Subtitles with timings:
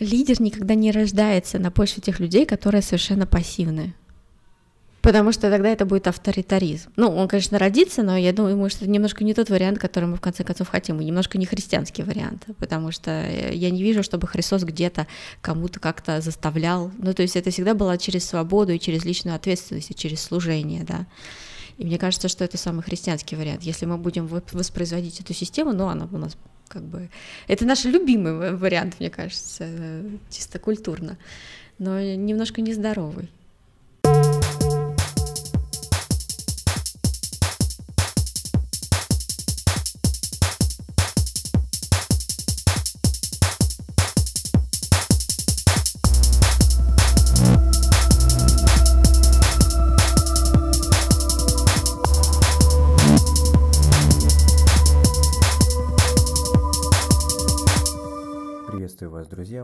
[0.00, 3.94] лидер никогда не рождается на почве тех людей, которые совершенно пассивны.
[5.02, 6.90] Потому что тогда это будет авторитаризм.
[6.96, 10.16] Ну, он, конечно, родится, но я думаю, что это немножко не тот вариант, который мы
[10.16, 14.26] в конце концов хотим, и немножко не христианский вариант, потому что я не вижу, чтобы
[14.26, 15.06] Христос где-то
[15.40, 16.90] кому-то как-то заставлял.
[16.98, 20.84] Ну, то есть это всегда было через свободу и через личную ответственность, и через служение,
[20.84, 21.06] да.
[21.78, 23.62] И мне кажется, что это самый христианский вариант.
[23.62, 26.36] Если мы будем воспроизводить эту систему, ну, она у нас
[26.70, 27.10] как бы...
[27.48, 29.68] Это наш любимый вариант, мне кажется,
[30.30, 31.18] чисто культурно,
[31.78, 33.28] но немножко нездоровый.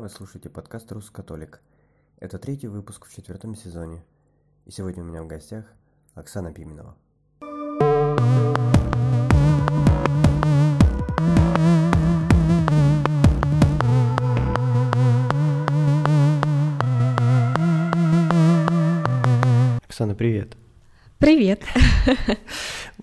[0.06, 1.60] Вы слушаете подкаст «Рус Католик».
[2.20, 4.05] Это третий выпуск в четвертом сезоне.
[4.65, 5.65] И сегодня у меня в гостях
[6.15, 6.95] Оксана Пименова.
[19.88, 20.57] Оксана, привет.
[21.18, 21.65] Привет.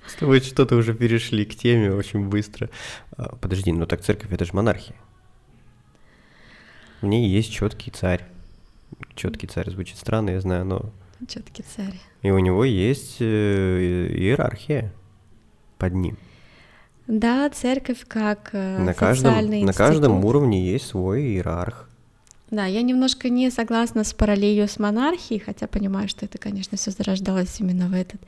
[0.08, 2.70] С тобой что-то уже перешли к теме очень быстро.
[3.18, 4.96] А, подожди, ну так церковь это же монархия.
[7.04, 8.24] В ней есть четкий царь.
[9.14, 10.86] Четкий царь звучит странно, я знаю, но...
[11.28, 12.00] Четкий царь.
[12.22, 14.94] И у него есть э, иерархия
[15.78, 16.18] под ним.
[17.08, 21.90] Да, церковь как э, на каждом, На каждом уровне есть свой иерарх.
[22.52, 26.92] Да, я немножко не согласна с параллелью с монархией, хотя понимаю, что это, конечно, все
[26.92, 28.22] зарождалось именно в этот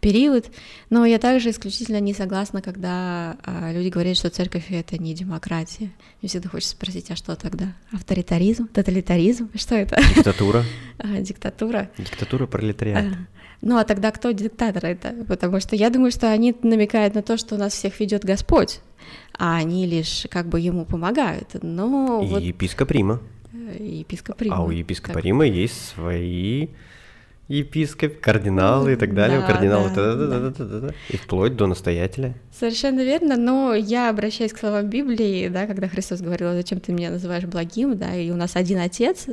[0.00, 0.50] период,
[0.90, 5.90] но я также исключительно не согласна, когда а, люди говорят, что церковь— это не демократия.
[6.20, 7.74] Мне всегда хочется спросить, а что тогда?
[7.92, 8.68] Авторитаризм?
[8.68, 9.48] Тоталитаризм?
[9.54, 9.96] Что это?
[10.14, 10.64] Диктатура.
[10.98, 11.90] а, диктатура.
[11.96, 13.16] Диктатура пролетариата.
[13.62, 15.14] Ну а тогда кто диктатор это?
[15.26, 18.80] Потому что я думаю, что они намекают на то, что у нас всех ведет Господь,
[19.38, 21.56] а они лишь как бы ему помогают.
[21.62, 22.42] Но И вот...
[22.42, 23.20] епископ Рима
[23.52, 24.56] епископ Рима.
[24.56, 25.24] А у епископа так.
[25.24, 26.68] Рима есть свои
[27.48, 31.56] епископ, кардиналы и так далее, да, кардиналы, да, да, да, да, да, да, и вплоть
[31.56, 32.34] до настоятеля.
[32.52, 37.10] Совершенно верно, но я обращаюсь к словам Библии, да, когда Христос говорил, зачем ты меня
[37.10, 39.26] называешь благим, да, и у нас один отец,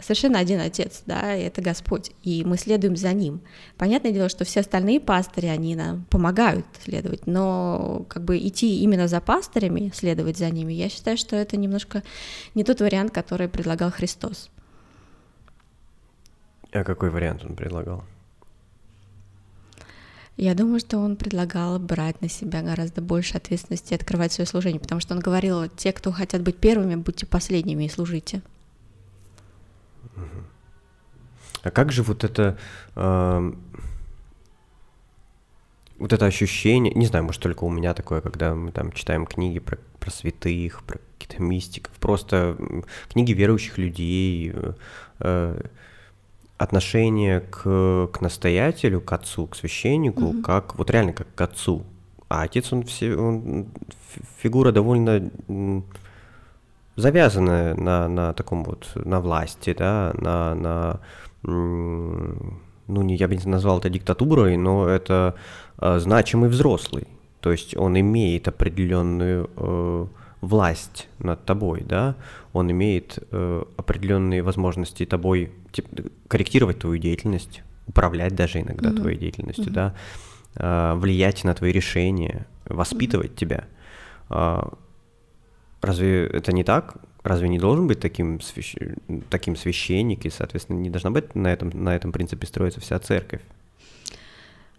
[0.00, 3.40] совершенно один отец, да, и это Господь, и мы следуем за ним.
[3.76, 9.08] Понятное дело, что все остальные пастыри, они нам помогают следовать, но как бы идти именно
[9.08, 12.02] за пастырями, следовать за ними, я считаю, что это немножко
[12.54, 14.50] не тот вариант, который предлагал Христос.
[16.72, 18.04] А какой вариант он предлагал?
[20.36, 24.78] Я думаю, что он предлагал брать на себя гораздо больше ответственности и открывать свое служение,
[24.78, 28.40] потому что он говорил, те, кто хотят быть первыми, будьте последними и служите.
[31.62, 32.56] А как же вот это,
[32.94, 33.52] э,
[35.98, 39.58] вот это ощущение, не знаю, может только у меня такое, когда мы там читаем книги
[39.58, 42.56] про, про святых, про каких-то мистиков, просто
[43.08, 44.54] книги верующих людей,
[45.20, 45.60] э,
[46.58, 50.42] отношение к, к настоятелю, к отцу, к священнику, mm-hmm.
[50.42, 51.84] как вот реально как к отцу.
[52.28, 53.68] А отец, он, все, он
[54.42, 55.30] фигура довольно
[56.98, 61.00] завязанная на, на таком вот, на власти, да, на, на
[61.42, 65.34] ну, не, я бы не назвал это диктатурой, но это
[65.78, 67.06] э, значимый взрослый.
[67.40, 70.06] То есть он имеет определенную э,
[70.40, 72.16] власть над тобой, да,
[72.52, 75.88] он имеет э, определенные возможности тобой типа,
[76.26, 78.96] корректировать твою деятельность, управлять даже иногда mm-hmm.
[78.96, 79.72] твоей деятельностью, mm-hmm.
[79.72, 79.94] да,
[80.56, 83.36] э, влиять на твои решения, воспитывать mm-hmm.
[83.36, 83.64] тебя.
[84.30, 84.62] Э,
[85.80, 86.98] разве это не так?
[87.22, 88.76] разве не должен быть таким, свящ...
[89.30, 93.42] таким священник, и, соответственно, не должна быть на этом, на этом принципе строиться вся церковь?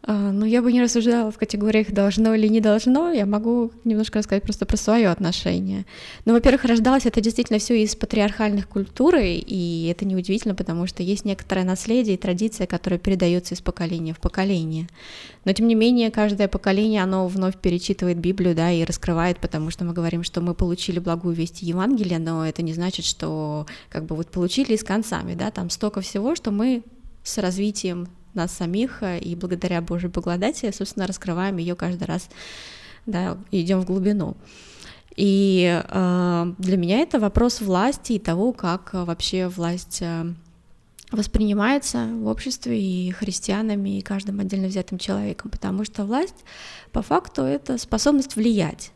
[0.03, 4.19] А, ну, я бы не рассуждала в категориях должно или не должно, я могу немножко
[4.19, 5.85] рассказать просто про свое отношение.
[6.23, 11.25] Ну, во-первых, рождалось это действительно все из патриархальных культуры, и это неудивительно, потому что есть
[11.25, 14.87] некоторое наследие и традиция, которая передается из поколения в поколение.
[15.43, 19.83] Но, тем не менее, каждое поколение, оно вновь перечитывает Библию, да, и раскрывает, потому что
[19.83, 24.15] мы говорим, что мы получили благую весть Евангелия, но это не значит, что как бы
[24.15, 26.83] вот получили и с концами, да, там столько всего, что мы
[27.23, 32.29] с развитием нас самих, э, и благодаря Божьей благодати, собственно, раскрываем ее каждый раз,
[33.05, 34.37] да, идем в глубину.
[35.15, 40.33] И э, для меня это вопрос власти и того, как вообще власть э,
[41.11, 46.45] воспринимается в обществе и христианами, и каждым отдельно взятым человеком, потому что власть,
[46.91, 48.91] по факту, это способность влиять.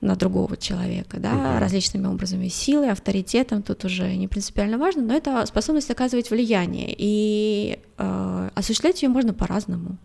[0.00, 1.58] На другого человека, да, uh-huh.
[1.58, 7.80] различными образами силы, авторитетом, тут уже не принципиально важно, но это способность оказывать влияние, и
[7.96, 9.96] э, осуществлять ее можно по-разному.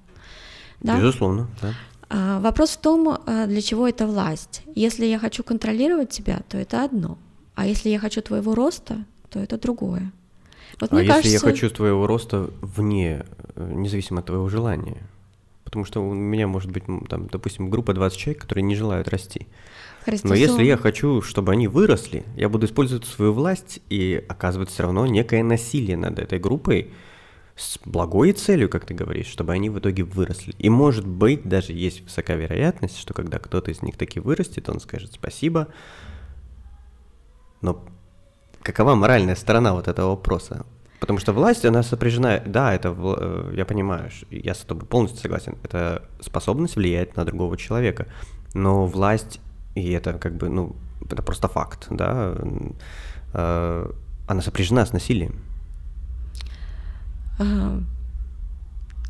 [0.82, 0.98] Да?
[0.98, 1.74] Безусловно, да.
[2.10, 4.62] А, вопрос в том, а, для чего это власть.
[4.76, 7.18] Если я хочу контролировать тебя, то это одно,
[7.56, 10.12] а если я хочу твоего роста, то это другое.
[10.80, 11.30] Вот а если кажется...
[11.30, 13.26] я хочу твоего роста вне,
[13.56, 15.02] э, независимо от твоего желания?
[15.64, 19.48] Потому что у меня может быть, там, допустим, группа 20 человек, которые не желают расти.
[20.04, 20.34] Христосу.
[20.34, 24.84] Но если я хочу, чтобы они выросли, я буду использовать свою власть и оказывать все
[24.84, 26.92] равно некое насилие над этой группой
[27.56, 30.56] с благой целью, как ты говоришь, чтобы они в итоге выросли.
[30.58, 34.80] И может быть, даже есть высокая вероятность, что когда кто-то из них таки вырастет, он
[34.80, 35.68] скажет спасибо.
[37.62, 37.86] Но
[38.62, 40.66] какова моральная сторона вот этого вопроса?
[41.00, 45.58] Потому что власть, она сопряжена, да, это, э, я понимаю, я с тобой полностью согласен,
[45.62, 48.08] это способность влиять на другого человека,
[48.54, 49.42] но власть
[49.76, 50.76] и это как бы, ну,
[51.10, 52.36] это просто факт, да,
[53.34, 53.92] э,
[54.28, 55.36] она сопряжена с насилием.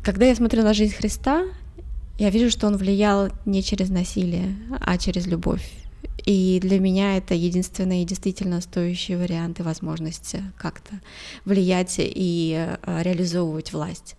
[0.02, 1.44] Когда я смотрю на жизнь Христа,
[2.18, 5.70] я вижу, что он влиял не через насилие, а через любовь.
[6.24, 11.00] И для меня это единственный и действительно стоящий вариант и возможность как-то
[11.44, 14.16] влиять и э, реализовывать власть.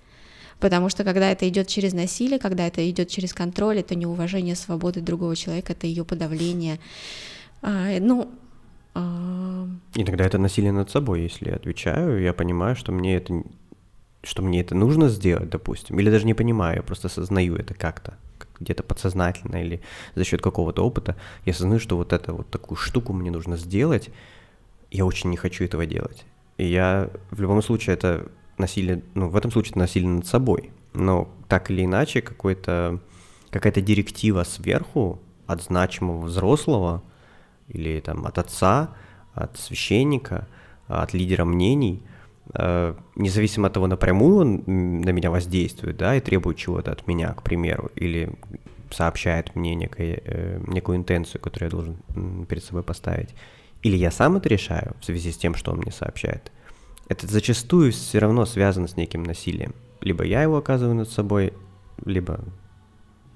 [0.59, 5.01] Потому что когда это идет через насилие, когда это идет через контроль, это неуважение свободы
[5.01, 6.79] другого человека, это ее подавление.
[7.61, 8.29] А, ну,
[8.93, 9.67] а...
[9.95, 13.43] Иногда это насилие над собой, если я отвечаю, я понимаю, что мне это
[14.23, 18.17] что мне это нужно сделать, допустим, или даже не понимаю, я просто осознаю это как-то,
[18.59, 19.81] где-то подсознательно или
[20.15, 21.15] за счет какого-то опыта,
[21.45, 24.09] я осознаю, что вот это вот такую штуку мне нужно сделать,
[24.91, 26.25] я очень не хочу этого делать.
[26.57, 30.71] И я в любом случае это насилие, ну, в этом случае это насилие над собой.
[30.93, 32.99] Но так или иначе, какой-то,
[33.49, 37.03] какая-то директива сверху от значимого взрослого
[37.67, 38.91] или там от отца,
[39.33, 40.47] от священника,
[40.87, 42.01] от лидера мнений,
[42.53, 44.63] э, независимо от того, напрямую он
[45.01, 48.31] на меня воздействует, да, и требует чего-то от меня, к примеру, или
[48.91, 53.35] сообщает мне некое, э, некую интенцию, которую я должен перед собой поставить,
[53.81, 56.51] или я сам это решаю в связи с тем, что он мне сообщает–
[57.07, 59.73] это зачастую все равно связано с неким насилием.
[60.01, 61.53] Либо я его оказываю над собой,
[62.03, 62.39] либо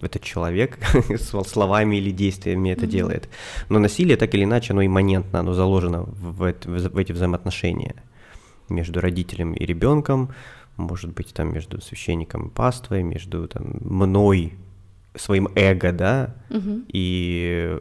[0.01, 0.79] этот человек
[1.19, 2.89] словами или действиями это mm-hmm.
[2.89, 3.29] делает.
[3.69, 7.95] Но насилие так или иначе, оно имманентно, оно заложено в, это, в эти взаимоотношения
[8.69, 10.33] между родителем и ребенком,
[10.77, 14.53] может быть, там между священником и паствой, между там, мной,
[15.15, 16.85] своим эго, да, mm-hmm.
[16.93, 17.79] и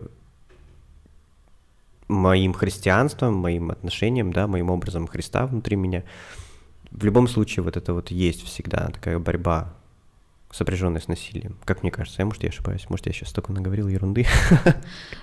[2.09, 6.05] моим христианством, моим отношением, да, моим образом Христа внутри меня.
[6.91, 9.75] В любом случае вот это вот есть всегда такая борьба,
[10.51, 11.59] сопряженная с насилием.
[11.65, 14.27] Как мне кажется, я, может, я ошибаюсь, может, я сейчас только наговорил ерунды.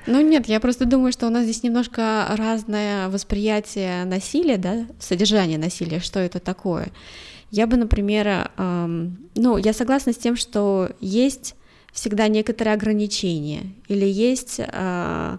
[0.08, 5.58] Ну нет, я просто думаю, что у нас здесь немножко разное восприятие насилия, да, содержание
[5.58, 6.92] насилия, что это такое.
[7.50, 11.56] Я бы, например, эм, ну, я согласна с тем, что есть
[11.92, 15.38] всегда некоторые ограничения или есть э,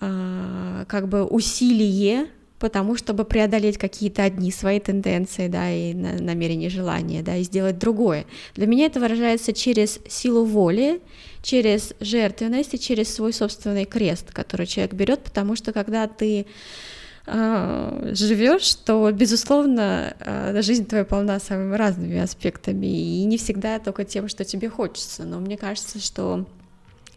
[0.00, 2.28] как бы усилие
[2.64, 8.24] потому чтобы преодолеть какие-то одни свои тенденции, да, и намерения, желания, да, и сделать другое.
[8.54, 11.02] Для меня это выражается через силу воли,
[11.42, 16.46] через жертвенность и через свой собственный крест, который человек берет, потому что когда ты
[17.26, 24.06] э, живешь, то, безусловно, э, жизнь твоя полна самыми разными аспектами, и не всегда только
[24.06, 25.24] тем, что тебе хочется.
[25.24, 26.46] Но мне кажется, что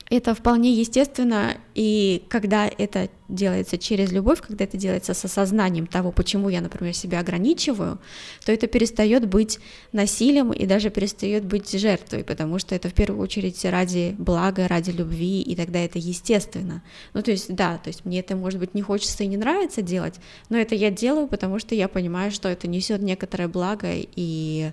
[0.10, 6.14] это вполне естественно, и когда это делается через любовь, когда это делается с осознанием того,
[6.14, 8.00] почему я, например, себя ограничиваю,
[8.46, 9.60] то это перестает быть
[9.92, 14.92] насилием и даже перестает быть жертвой, потому что это в первую очередь ради блага, ради
[14.92, 16.84] любви, и тогда это естественно.
[17.14, 19.82] Ну, то есть, да, то есть мне это, может быть, не хочется и не нравится
[19.82, 20.16] делать,
[20.50, 24.72] но это я делаю, потому что я понимаю, что это несет некоторое благо, и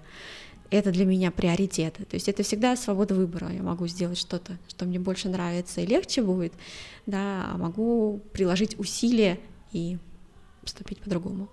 [0.71, 1.95] это для меня приоритет.
[1.95, 3.51] То есть это всегда свобода выбора.
[3.51, 6.53] Я могу сделать что-то, что мне больше нравится и легче будет,
[7.07, 9.39] да, а могу приложить усилия
[9.73, 9.99] и
[10.61, 11.49] поступить по-другому.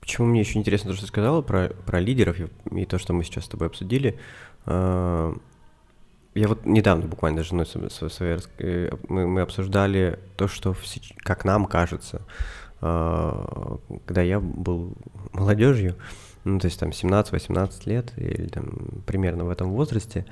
[0.00, 3.12] Почему мне еще интересно то, что ты сказала про, про лидеров и, и то, что
[3.12, 4.18] мы сейчас с тобой обсудили.
[4.66, 5.32] А,
[6.34, 8.38] я вот недавно буквально даже женой своей
[9.08, 10.74] мы, мы обсуждали то, что
[11.18, 12.22] как нам кажется,
[12.80, 14.94] а, когда я был
[15.32, 15.96] молодежью,
[16.44, 18.64] ну, то есть там 17-18 лет или там
[19.06, 20.26] примерно в этом возрасте,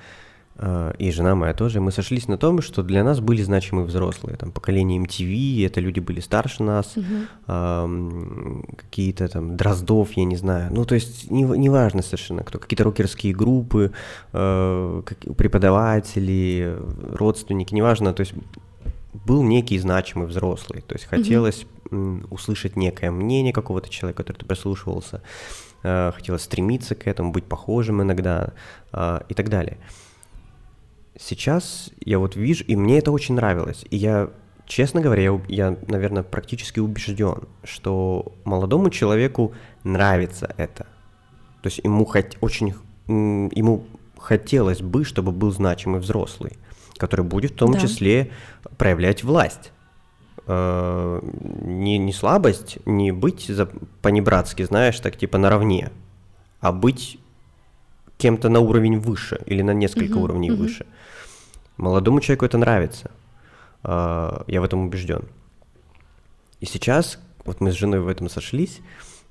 [0.57, 4.37] э, и жена моя тоже, мы сошлись на том, что для нас были значимые взрослые,
[4.37, 7.27] там, поколение MTV, это люди были старше нас, uh-huh.
[7.47, 12.59] э, какие-то там Дроздов, я не знаю, ну, то есть не, не важно совершенно кто,
[12.59, 13.93] какие-то рокерские группы,
[14.33, 15.03] э,
[15.37, 16.77] преподаватели,
[17.13, 18.35] родственники, неважно, то есть
[19.27, 22.27] был некий значимый взрослый, то есть хотелось uh-huh.
[22.31, 28.03] услышать некое мнение какого-то человека, который ты прослушивался, э, хотелось стремиться к этому, быть похожим
[28.03, 28.53] иногда
[28.93, 29.79] э, и так далее.
[31.19, 34.31] Сейчас я вот вижу, и мне это очень нравилось, и я,
[34.67, 39.53] честно говоря, я, я наверное, практически убежден, что молодому человеку
[39.85, 40.87] нравится это.
[41.63, 42.37] То есть ему хот...
[42.41, 42.75] очень,
[43.07, 43.85] ему
[44.19, 46.59] хотелось бы, чтобы был значимый взрослый,
[46.97, 47.81] который будет в том да.
[47.81, 48.31] числе
[48.79, 49.73] проявлять власть
[50.51, 51.21] э,
[51.63, 53.67] не, не слабость, не быть за,
[54.03, 55.91] по-небратски, знаешь, так типа наравне,
[56.61, 57.19] а быть
[58.19, 60.57] кем-то на уровень выше или на несколько uh-huh, уровней uh-huh.
[60.57, 60.87] выше.
[61.77, 63.11] Молодому человеку это нравится.
[63.85, 65.23] Э, я в этом убежден.
[66.59, 68.81] И сейчас, вот мы с женой в этом сошлись,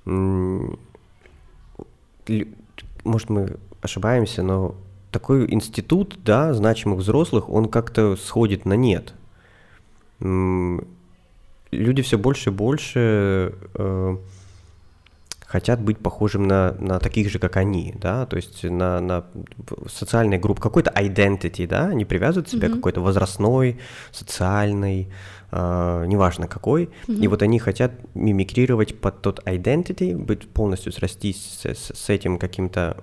[0.05, 0.79] может,
[3.29, 4.75] мы ошибаемся, но
[5.11, 9.13] такой институт, да, значимых взрослых, он как-то сходит на нет
[11.71, 14.17] люди все больше и больше э,
[15.45, 19.25] хотят быть похожим на, на таких же, как они, да, то есть на, на
[19.87, 22.75] социальной группы, какой-то identity, да, они привязывают себя mm-hmm.
[22.75, 23.79] какой-то возрастной,
[24.11, 25.09] социальной,
[25.51, 27.23] э, неважно какой, mm-hmm.
[27.23, 32.37] и вот они хотят мимикрировать под тот identity, быть полностью срастись с, с, с этим
[32.37, 32.97] каким-то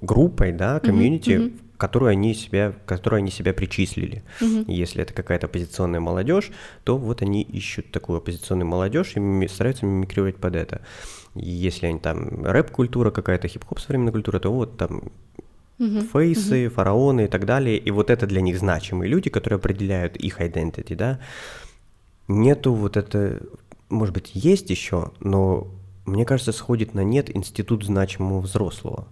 [0.00, 4.24] группой, да, комьюнити, mm-hmm которую они себя, которую они себя причислили.
[4.40, 4.64] Угу.
[4.66, 6.50] Если это какая-то оппозиционная молодежь,
[6.84, 10.82] то вот они ищут такую оппозиционную молодежь и стараются мимикрировать под это.
[11.36, 15.12] Если они там рэп-культура какая-то, хип-хоп современная культура, то вот там
[15.78, 16.00] угу.
[16.12, 16.74] фейсы, угу.
[16.74, 17.78] фараоны и так далее.
[17.78, 21.20] И вот это для них значимые люди, которые определяют их identity, да.
[22.26, 23.40] Нету вот это,
[23.88, 25.68] может быть, есть еще, но
[26.06, 29.06] мне кажется, сходит на нет институт значимого взрослого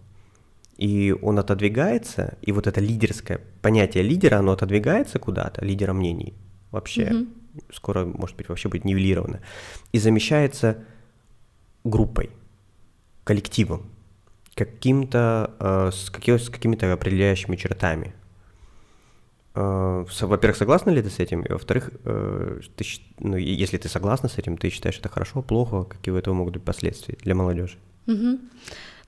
[0.76, 6.34] и он отодвигается, и вот это лидерское понятие лидера, оно отодвигается куда-то, лидера мнений
[6.70, 7.64] вообще, mm-hmm.
[7.72, 9.40] скоро, может быть, вообще будет нивелировано,
[9.92, 10.84] и замещается
[11.84, 12.30] группой,
[13.24, 13.86] коллективом,
[14.54, 18.14] каким-то, э, с, какими, с какими-то определяющими чертами.
[19.54, 21.42] Э, во-первых, согласна ли ты с этим?
[21.42, 22.84] И во-вторых, э, ты,
[23.18, 26.54] ну, если ты согласна с этим, ты считаешь это хорошо, плохо, какие у этого могут
[26.54, 27.78] быть последствия для молодежи?
[28.06, 28.38] Mm-hmm.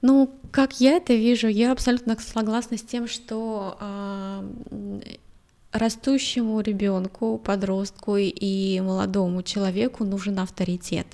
[0.01, 5.01] Ну, как я это вижу, я абсолютно согласна с тем, что э,
[5.73, 11.07] растущему ребенку, подростку и молодому человеку нужен авторитет.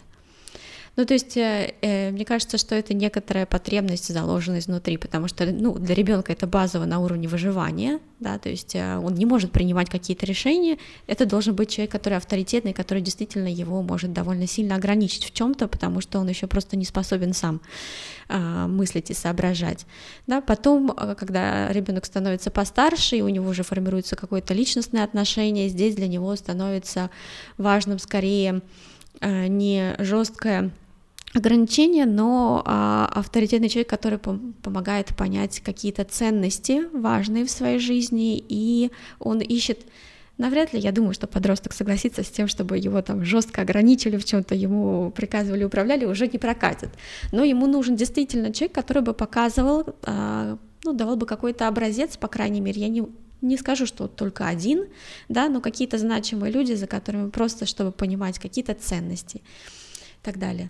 [0.97, 5.45] Ну, то есть, э, э, мне кажется, что это некоторая потребность заложена изнутри, потому что,
[5.47, 9.51] ну, для ребенка это базово на уровне выживания, да, то есть э, он не может
[9.51, 14.77] принимать какие-то решения, это должен быть человек, который авторитетный, который действительно его может довольно сильно
[14.77, 17.61] ограничить в чем-то, потому что он еще просто не способен сам
[18.29, 19.87] э, мыслить и соображать,
[20.29, 25.69] да, потом, э, когда ребенок становится постарше, и у него уже формируется какое-то личностное отношение,
[25.69, 27.11] здесь для него становится
[27.59, 28.63] важным скорее
[29.21, 30.71] э, не жесткое
[31.35, 38.43] ограничения, но а, авторитетный человек, который пом- помогает понять какие-то ценности важные в своей жизни,
[38.49, 39.81] и он ищет
[40.37, 44.25] Навряд ли, я думаю, что подросток согласится с тем, чтобы его там жестко ограничили в
[44.25, 46.89] чем-то, ему приказывали, управляли, уже не прокатит.
[47.31, 52.27] Но ему нужен действительно человек, который бы показывал, а, ну, давал бы какой-то образец, по
[52.27, 53.05] крайней мере, я не,
[53.43, 54.87] не скажу, что только один,
[55.29, 60.69] да, но какие-то значимые люди, за которыми просто, чтобы понимать какие-то ценности и так далее.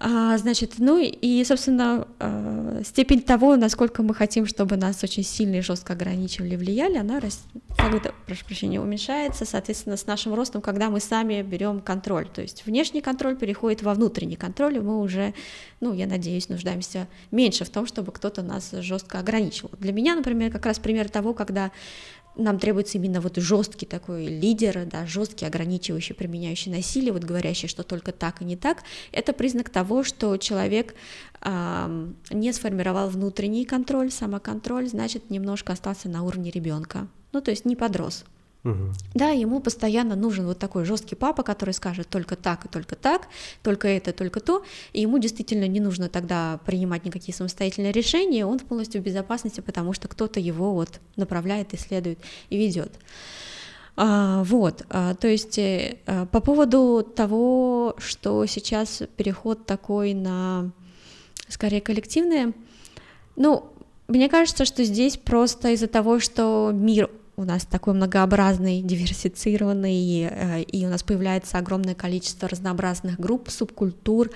[0.00, 5.56] А, значит, ну и, собственно, а, степень того, насколько мы хотим, чтобы нас очень сильно
[5.56, 7.20] и жестко ограничивали, влияли, она,
[8.24, 12.28] прошу прощения, уменьшается, соответственно, с нашим ростом, когда мы сами берем контроль.
[12.28, 15.34] То есть внешний контроль переходит во внутренний контроль, и мы уже,
[15.80, 19.72] ну, я надеюсь, нуждаемся меньше в том, чтобы кто-то нас жестко ограничивал.
[19.80, 21.72] Для меня, например, как раз пример того, когда
[22.38, 27.82] нам требуется именно вот жесткий такой лидер, да, жесткий, ограничивающий, применяющий насилие, вот говорящий, что
[27.82, 30.94] только так и не так, это признак того, что человек
[31.42, 37.64] э, не сформировал внутренний контроль, самоконтроль, значит, немножко остался на уровне ребенка, ну, то есть
[37.64, 38.24] не подрос.
[38.68, 38.92] Угу.
[39.14, 43.28] Да, ему постоянно нужен вот такой жесткий папа, который скажет только так и только так,
[43.62, 48.58] только это, только то, и ему действительно не нужно тогда принимать никакие самостоятельные решения, он
[48.58, 52.18] полностью в безопасности, потому что кто-то его вот направляет, исследует
[52.50, 52.92] и ведет.
[53.96, 60.70] А, вот, а, то есть а, по поводу того, что сейчас переход такой на
[61.48, 62.52] скорее коллективное,
[63.36, 63.72] ну,
[64.08, 70.62] Мне кажется, что здесь просто из-за того, что мир у нас такой многообразный, диверсифицированный, э,
[70.62, 74.30] и у нас появляется огромное количество разнообразных групп, субкультур,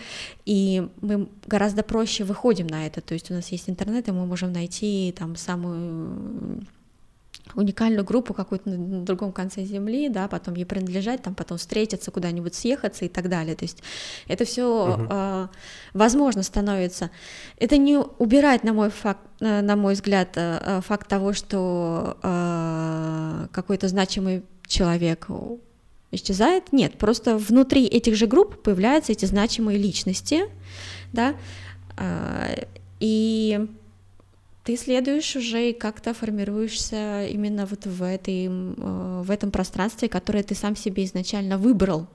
[0.47, 4.25] и мы гораздо проще выходим на это, то есть у нас есть интернет, и мы
[4.25, 6.65] можем найти там самую
[7.55, 12.55] уникальную группу какую-то на другом конце земли, да, потом ей принадлежать, там потом встретиться, куда-нибудь
[12.55, 13.55] съехаться и так далее.
[13.55, 13.83] То есть
[14.29, 15.07] это все uh-huh.
[15.11, 15.49] э,
[15.95, 17.11] возможно становится.
[17.59, 22.17] Это не убирает, на мой факт, э, на мой взгляд, э, э, факт того, что
[22.23, 25.29] э, какой-то значимый человек
[26.11, 26.73] исчезает.
[26.73, 30.45] Нет, просто внутри этих же групп появляются эти значимые личности,
[31.13, 31.35] да,
[31.97, 32.67] э,
[33.01, 33.67] и
[34.65, 40.43] ты следуешь уже и как-то формируешься именно вот в, этой, э, в этом пространстве, которое
[40.43, 42.07] ты сам себе изначально выбрал.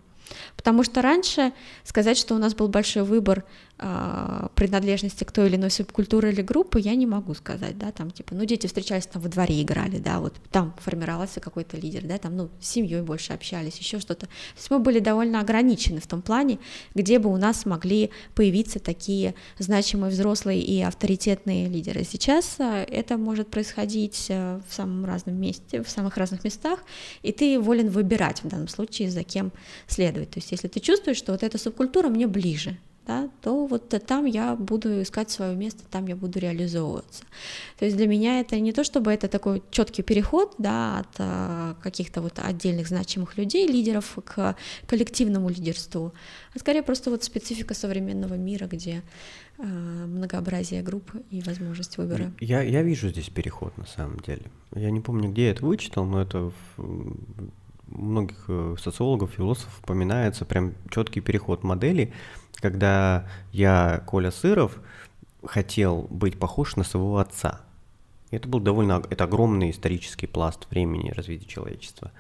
[0.56, 1.54] Потому что раньше
[1.84, 3.44] сказать, что у нас был большой выбор
[3.80, 8.12] э, принадлежности к той или иной субкультуре или группы, я не могу сказать, да, там
[8.12, 12.18] типа, ну дети встречались там во дворе играли, да, вот там формировался какой-то лидер, да,
[12.18, 14.26] там, ну, с семьей больше общались, еще что-то.
[14.26, 16.60] То есть мы были довольно ограничены в том плане,
[16.96, 22.04] где бы у нас могли появиться такие значимые взрослые и авторитетные лидеры.
[22.04, 26.80] Сейчас э, это может происходить э, в самом разном месте, в самых разных местах,
[27.22, 29.52] и ты волен выбирать в данном случае, за кем
[29.88, 30.17] следовать.
[30.26, 34.26] То есть если ты чувствуешь, что вот эта субкультура мне ближе, да, то вот там
[34.26, 37.24] я буду искать свое место, там я буду реализовываться.
[37.80, 41.76] То есть для меня это не то, чтобы это такой четкий переход да, от а,
[41.82, 44.58] каких-то вот отдельных значимых людей, лидеров к
[44.88, 46.14] коллективному лидерству,
[46.54, 49.02] а скорее просто вот специфика современного мира, где
[49.58, 52.34] а, многообразие групп и возможность выбора.
[52.42, 54.44] Я, я вижу здесь переход на самом деле.
[54.76, 56.52] Я не помню, где я это вычитал, но это
[57.98, 62.14] многих э, социологов, философов упоминается прям четкий переход модели
[62.60, 64.80] когда я, Коля Сыров,
[65.44, 67.62] хотел быть похож на своего отца.
[68.32, 72.12] Это был довольно это огромный исторический пласт времени развития человечества.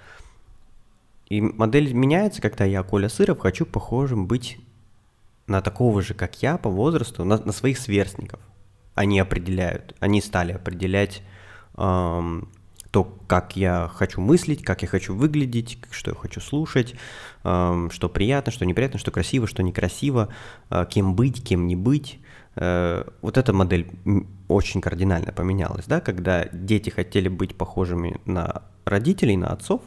[1.27, 4.59] И модель меняется, когда я, Коля Сыров, хочу похожим быть
[5.47, 8.39] на такого же, как я, по возрасту, на, на своих сверстников.
[8.95, 11.21] Они определяют, они стали определять
[12.97, 16.95] то, как я хочу мыслить, как я хочу выглядеть, что я хочу слушать,
[17.43, 20.29] что приятно, что неприятно, что красиво, что некрасиво,
[20.71, 22.19] а, кем быть, кем не быть.
[22.55, 23.87] Э, вот эта модель
[24.47, 29.83] очень кардинально поменялась, да, когда дети хотели быть похожими на родителей, на отцов,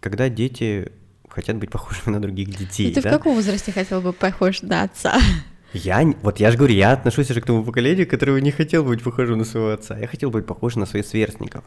[0.00, 0.92] когда дети
[1.30, 2.90] хотят быть похожими на других детей.
[2.90, 3.08] И ты да?
[3.08, 5.18] в каком возрасте хотел бы похож на отца?
[5.72, 9.02] Я, вот я же говорю, я отношусь уже к тому поколению, которое не хотел быть
[9.02, 9.98] похожим на своего отца.
[9.98, 11.64] Я хотел быть похожим на своих сверстников.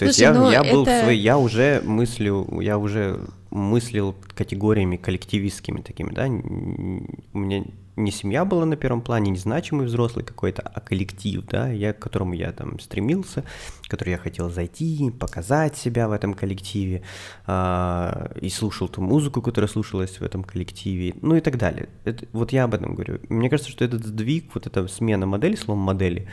[0.00, 0.92] То Слушай, есть я, ну я был это...
[0.92, 8.10] в своей, я уже мыслю, я уже мыслил категориями коллективистскими такими, да, у меня не
[8.10, 12.32] семья была на первом плане, не значимый взрослый какой-то, а коллектив, да, я, к которому
[12.32, 13.44] я там стремился,
[13.88, 17.02] который я хотел зайти, показать себя в этом коллективе,
[17.46, 21.90] э, и слушал ту музыку, которая слушалась в этом коллективе, ну и так далее.
[22.04, 23.18] Это, вот я об этом говорю.
[23.28, 26.26] Мне кажется, что этот сдвиг, вот эта смена модели, словом модели,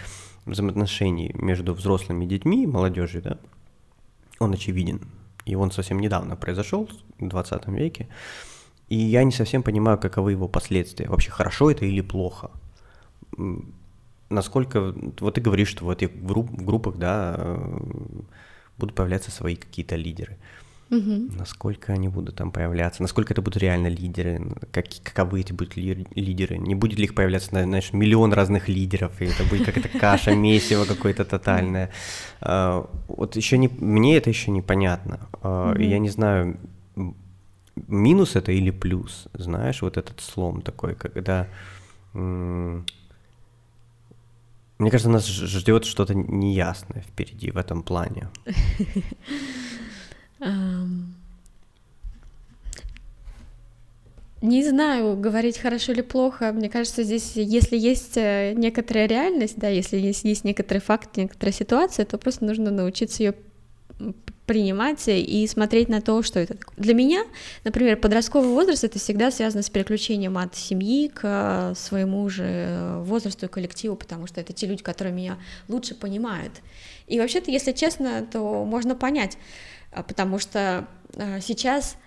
[0.46, 3.38] взаимоотношений между взрослыми детьми и молодежью, да,
[4.40, 5.02] он очевиден.
[5.46, 8.08] И он совсем недавно произошел, в 20 веке.
[8.90, 11.10] И я не совсем понимаю, каковы его последствия.
[11.10, 12.52] Вообще, хорошо это или плохо?
[14.30, 14.94] Насколько...
[15.20, 17.80] Вот ты говоришь, что в этих групп, в группах, да, э,
[18.78, 20.38] будут появляться свои какие-то лидеры.
[20.90, 21.38] Угу.
[21.38, 26.08] Насколько они будут там появляться, насколько это будут реально лидеры, как, каковы эти будут ли,
[26.16, 30.34] лидеры, не будет ли их появляться, знаешь, миллион разных лидеров, и это будет какая-то каша,
[30.36, 31.92] месиво какое-то тотальное.
[32.40, 35.28] А, вот еще не, мне это еще непонятно.
[35.44, 35.82] Угу.
[35.82, 36.58] Я не знаю,
[37.88, 41.48] минус это или плюс, знаешь, вот этот слом такой, когда...
[44.80, 48.30] Мне кажется, нас ждет что-то неясное впереди в этом плане.
[54.48, 56.54] Не знаю, говорить хорошо или плохо.
[56.54, 61.52] Мне кажется, здесь, если есть э, некоторая реальность, да, если есть, есть некоторый факт, некоторая
[61.52, 63.34] ситуация, то просто нужно научиться ее
[64.46, 66.56] принимать и смотреть на то, что это.
[66.78, 67.26] Для меня,
[67.66, 73.50] например, подростковый возраст это всегда связано с переключением от семьи к своему же возрасту и
[73.50, 76.54] коллективу, потому что это те люди, которые меня лучше понимают.
[77.08, 79.38] И вообще-то, если честно, то можно понять,
[79.92, 80.88] а, потому что
[81.42, 81.98] сейчас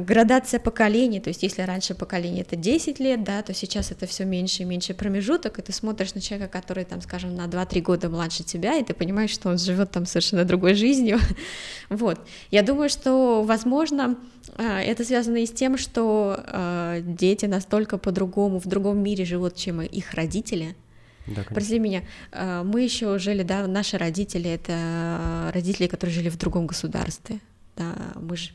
[0.00, 4.24] градация поколений, то есть если раньше поколение это 10 лет, да, то сейчас это все
[4.24, 8.08] меньше и меньше промежуток, и ты смотришь на человека, который там, скажем, на 2-3 года
[8.10, 11.18] младше тебя, и ты понимаешь, что он живет там совершенно другой жизнью,
[11.88, 12.20] вот.
[12.50, 14.18] Я думаю, что, возможно,
[14.58, 20.12] это связано и с тем, что дети настолько по-другому, в другом мире живут, чем их
[20.12, 20.76] родители,
[21.26, 22.02] Да, Прости меня,
[22.64, 27.38] мы еще жили, да, наши родители, это родители, которые жили в другом государстве,
[27.76, 28.50] да, мы же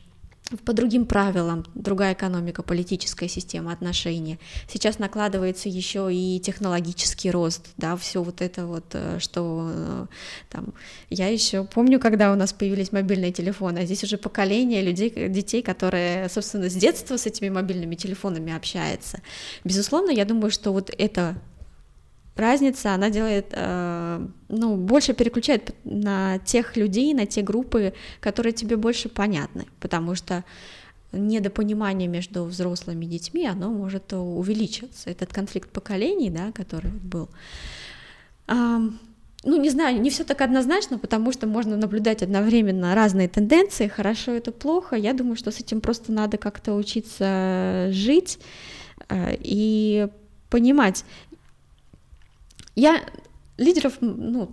[0.64, 4.38] по другим правилам, другая экономика, политическая система отношений.
[4.68, 10.06] Сейчас накладывается еще и технологический рост, да, все вот это вот, э, что э,
[10.48, 10.72] там,
[11.10, 15.62] я еще помню, когда у нас появились мобильные телефоны, а здесь уже поколение людей, детей,
[15.62, 19.20] которые, собственно, с детства с этими мобильными телефонами общаются.
[19.64, 21.36] Безусловно, я думаю, что вот это
[22.38, 28.76] разница, она делает, э, ну, больше переключает на тех людей, на те группы, которые тебе
[28.76, 30.44] больше понятны, потому что
[31.12, 35.10] недопонимание между взрослыми и детьми, оно может увеличиться.
[35.10, 37.28] Этот конфликт поколений, да, который был.
[38.46, 44.32] ну, не знаю, не все так однозначно, потому что можно наблюдать одновременно разные тенденции, хорошо
[44.32, 44.96] это плохо.
[44.96, 48.38] Я думаю, что с этим просто надо как-то учиться жить
[49.08, 50.08] э, и
[50.50, 51.04] понимать.
[52.78, 53.02] Я
[53.56, 54.52] лидеров, ну,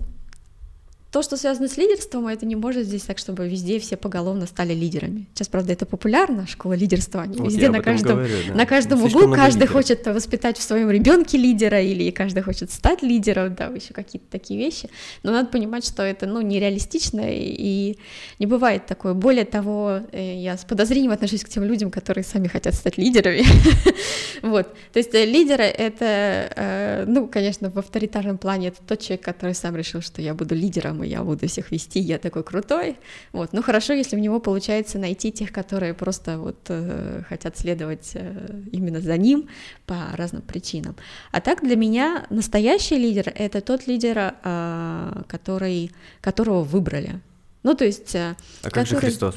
[1.15, 4.73] то, что связано с лидерством, это не может здесь так, чтобы везде все поголовно стали
[4.73, 5.27] лидерами.
[5.33, 7.21] Сейчас, правда, это популярно, школа лидерства.
[7.21, 8.53] Они вот везде на каждом, говорю, да.
[8.53, 9.71] на каждом углу каждый лидеров.
[9.71, 14.59] хочет воспитать в своем ребенке лидера, или каждый хочет стать лидером, да, еще какие-то такие
[14.59, 14.89] вещи.
[15.23, 17.97] Но надо понимать, что это ну, нереалистично, и
[18.39, 19.13] не бывает такое.
[19.13, 23.45] Более того, э, я с подозрением отношусь к тем людям, которые сами хотят стать лидерами.
[24.41, 24.67] вот.
[24.91, 29.55] То есть э, лидеры— это, э, ну, конечно, в авторитарном плане это тот человек, который
[29.55, 32.97] сам решил, что я буду лидером, я буду всех вести, я такой крутой.
[33.31, 33.53] Вот.
[33.53, 38.61] Ну хорошо, если у него получается найти тех, которые просто вот э, хотят следовать э,
[38.71, 39.49] именно за ним
[39.85, 40.95] по разным причинам.
[41.31, 45.91] А так для меня настоящий лидер— это тот лидер, э, который,
[46.21, 47.19] которого выбрали.
[47.63, 48.15] Ну то есть...
[48.15, 49.35] Э, а как же Христос?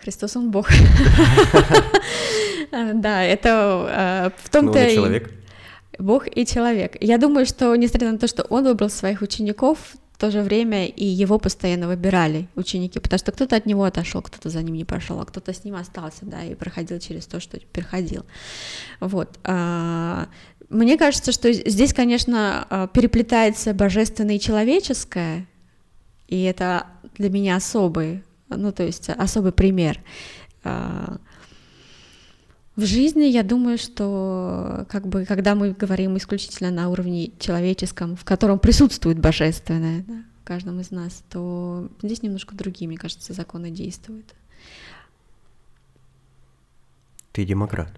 [0.00, 0.68] Христос, он Бог.
[2.94, 4.78] Да, это э, в том-то...
[4.78, 5.30] Ну, человек.
[5.98, 6.96] Бог и человек.
[7.00, 9.78] Я думаю, что несмотря на то, что он выбрал своих учеников,
[10.12, 14.22] в то же время и его постоянно выбирали ученики, потому что кто-то от него отошел,
[14.22, 17.40] кто-то за ним не пошел, а кто-то с ним остался, да, и проходил через то,
[17.40, 18.24] что проходил.
[19.00, 19.38] Вот.
[19.44, 20.28] А,
[20.68, 25.46] мне кажется, что здесь, конечно, а, переплетается божественное и человеческое,
[26.28, 26.86] и это
[27.18, 30.00] для меня особый, ну, то есть особый пример.
[32.74, 38.24] В жизни я думаю, что как бы, когда мы говорим исключительно на уровне человеческом, в
[38.24, 43.70] котором присутствует божественное да, в каждом из нас, то здесь немножко другие, мне кажется, законы
[43.70, 44.34] действуют.
[47.32, 47.92] Ты демократ.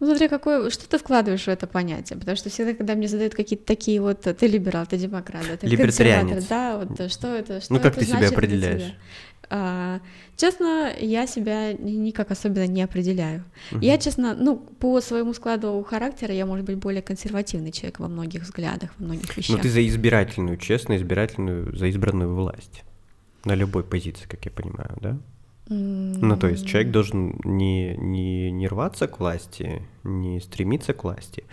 [0.00, 3.34] Ну, смотри, какой, что ты вкладываешь в это понятие, потому что всегда, когда мне задают
[3.34, 7.80] какие-то такие вот, ты либерал, ты демократ, ты консерватор, да, вот что это, что Ну,
[7.80, 8.94] как это ты себя определяешь?
[9.54, 10.00] А,
[10.36, 13.44] честно, я себя никак особенно не определяю.
[13.70, 13.80] Угу.
[13.82, 18.44] Я, честно, ну, по своему складу характера, я, может быть, более консервативный человек во многих
[18.44, 19.54] взглядах, во многих вещах.
[19.54, 22.82] Но ты за избирательную, честно, избирательную, за избранную власть.
[23.44, 25.18] На любой позиции, как я понимаю, да?
[25.68, 31.44] Ну, то есть человек должен не, не, не рваться к власти, не стремиться к власти,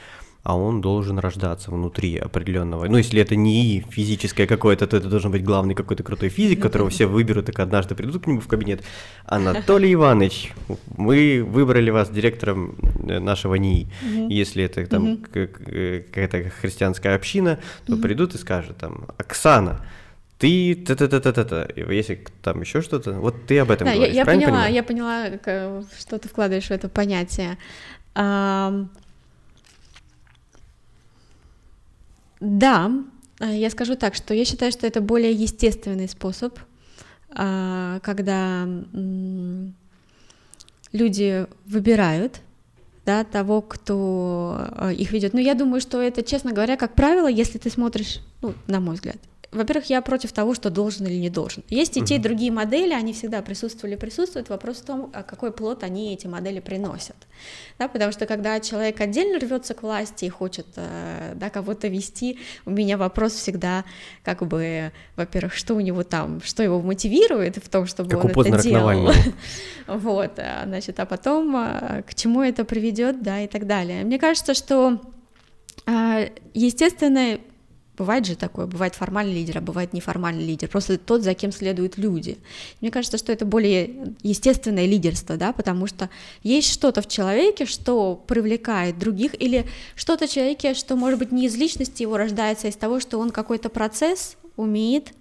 [0.44, 2.86] а он должен рождаться внутри определенного.
[2.88, 6.90] Ну, если это не физическое какое-то, то это должен быть главный какой-то крутой физик, которого
[6.90, 8.82] все выберут, так однажды придут к нему в кабинет.
[9.26, 10.54] Анатолий Иванович,
[10.98, 12.76] мы выбрали вас директором
[13.08, 13.88] э, нашего НИИ.
[14.30, 19.82] Если это там какая-то христианская община, то придут и скажут там, Оксана,
[20.40, 23.86] ты та та та та та та если там еще что-то, вот ты об этом
[23.86, 24.14] да, говоришь.
[24.14, 24.74] Я, я поняла, понимаю?
[24.74, 25.26] я поняла,
[26.00, 27.58] что ты вкладываешь в это понятие.
[32.40, 32.92] Да,
[33.40, 36.58] э, я скажу так, что я считаю, что это более естественный способ,
[37.32, 38.68] а, когда
[40.92, 42.42] люди выбирают
[43.06, 45.34] да, того, кто э, их ведет.
[45.34, 48.96] Но я думаю, что это, честно говоря, как правило, если ты смотришь, ну, на мой
[48.96, 49.18] взгляд,
[49.52, 51.64] во-первых, я против того, что должен или не должен.
[51.70, 54.50] Есть и те, и другие модели, они всегда присутствовали, присутствуют.
[54.50, 57.16] Вопрос в том, а какой плод они эти модели приносят.
[57.80, 62.38] Да, потому что когда человек отдельно рвется к власти и хочет э, да, кого-то вести,
[62.66, 63.86] у меня вопрос всегда,
[64.24, 68.46] как бы, во-первых, что у него там, что его мотивирует в том, чтобы как он
[68.46, 69.12] это делал.
[69.88, 74.04] вот, а, значит, а потом а, к чему это приведет, да, и так далее.
[74.04, 75.02] Мне кажется, что
[76.54, 77.40] естественно,
[78.00, 81.98] Бывает же такое, бывает формальный лидер, а бывает неформальный лидер, просто тот, за кем следуют
[81.98, 82.38] люди.
[82.80, 86.10] Мне кажется, что это более естественное лидерство, да, потому что
[86.42, 89.66] есть что-то в человеке, что привлекает других, или
[89.98, 93.20] что-то в человеке, что, может быть, не из личности его рождается, а из того, что
[93.20, 95.12] он какой-то процесс умеет,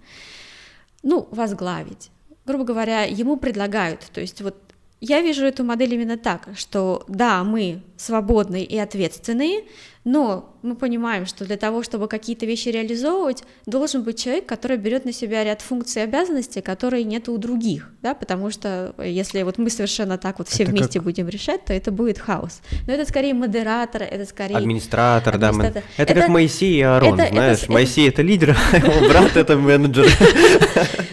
[1.03, 2.11] ну, возглавить.
[2.45, 4.55] Грубо говоря, ему предлагают, то есть вот
[5.01, 9.63] я вижу эту модель именно так, что да, мы свободные и ответственные,
[10.11, 15.05] но мы понимаем, что для того, чтобы какие-то вещи реализовывать, должен быть человек, который берет
[15.05, 19.59] на себя ряд функций и обязанностей, которые нет у других, да, потому что если вот
[19.59, 21.03] мы совершенно так вот все это вместе как...
[21.03, 22.61] будем решать, то это будет хаос.
[22.87, 24.55] Но это скорее модератор, это скорее...
[24.55, 25.83] Администратор, администратор.
[25.83, 26.03] да.
[26.03, 29.37] Это, это как Моисей и Аарон, это, знаешь, это, Моисей это, лидер, а его брат
[29.37, 30.07] это менеджер.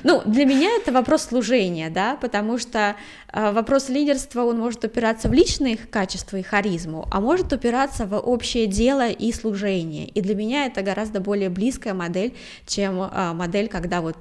[0.02, 2.94] Ну, для меня это вопрос служения, да, потому что
[3.28, 8.16] а, вопрос лидерства, он может упираться в личные качества и харизму, а может упираться в
[8.16, 10.06] общее дело и служение.
[10.08, 12.34] И для меня это гораздо более близкая модель,
[12.66, 14.16] чем а, модель, когда вот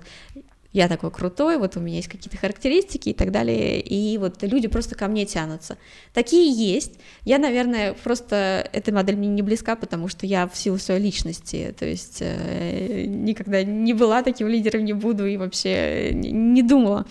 [0.75, 4.67] я такой крутой, вот у меня есть какие-то характеристики и так далее, и вот люди
[4.67, 5.77] просто ко мне тянутся.
[6.13, 6.99] Такие есть.
[7.23, 11.73] Я, наверное, просто эта модель мне не близка, потому что я в силу своей личности,
[11.79, 17.05] то есть э, никогда не была таким лидером, не буду и вообще не думала.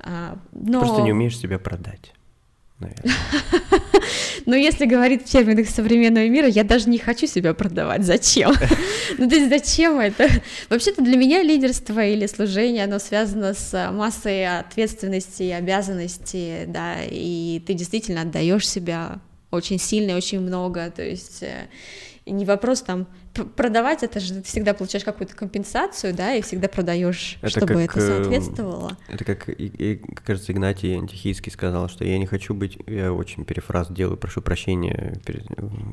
[0.00, 0.80] А, но...
[0.80, 2.14] Просто не умеешь себя продать
[2.78, 3.14] наверное.
[4.46, 8.04] Но если говорить в терминах современного мира, я даже не хочу себя продавать.
[8.04, 8.52] Зачем?
[9.18, 10.28] Ну, то есть зачем это?
[10.68, 17.62] Вообще-то для меня лидерство или служение, оно связано с массой ответственности и обязанностей, да, и
[17.64, 21.68] ты действительно отдаешь себя очень сильно и очень много, то есть э,
[22.26, 23.06] не вопрос там
[23.44, 27.96] продавать это же ты всегда получаешь какую-то компенсацию, да, и всегда продаешь, это чтобы как,
[27.96, 28.96] это э, соответствовало.
[29.08, 33.44] Это как, и, и, кажется, Игнатий Антихийский сказал, что я не хочу быть, я очень
[33.44, 35.46] перефраз делаю, прошу прощения, перед,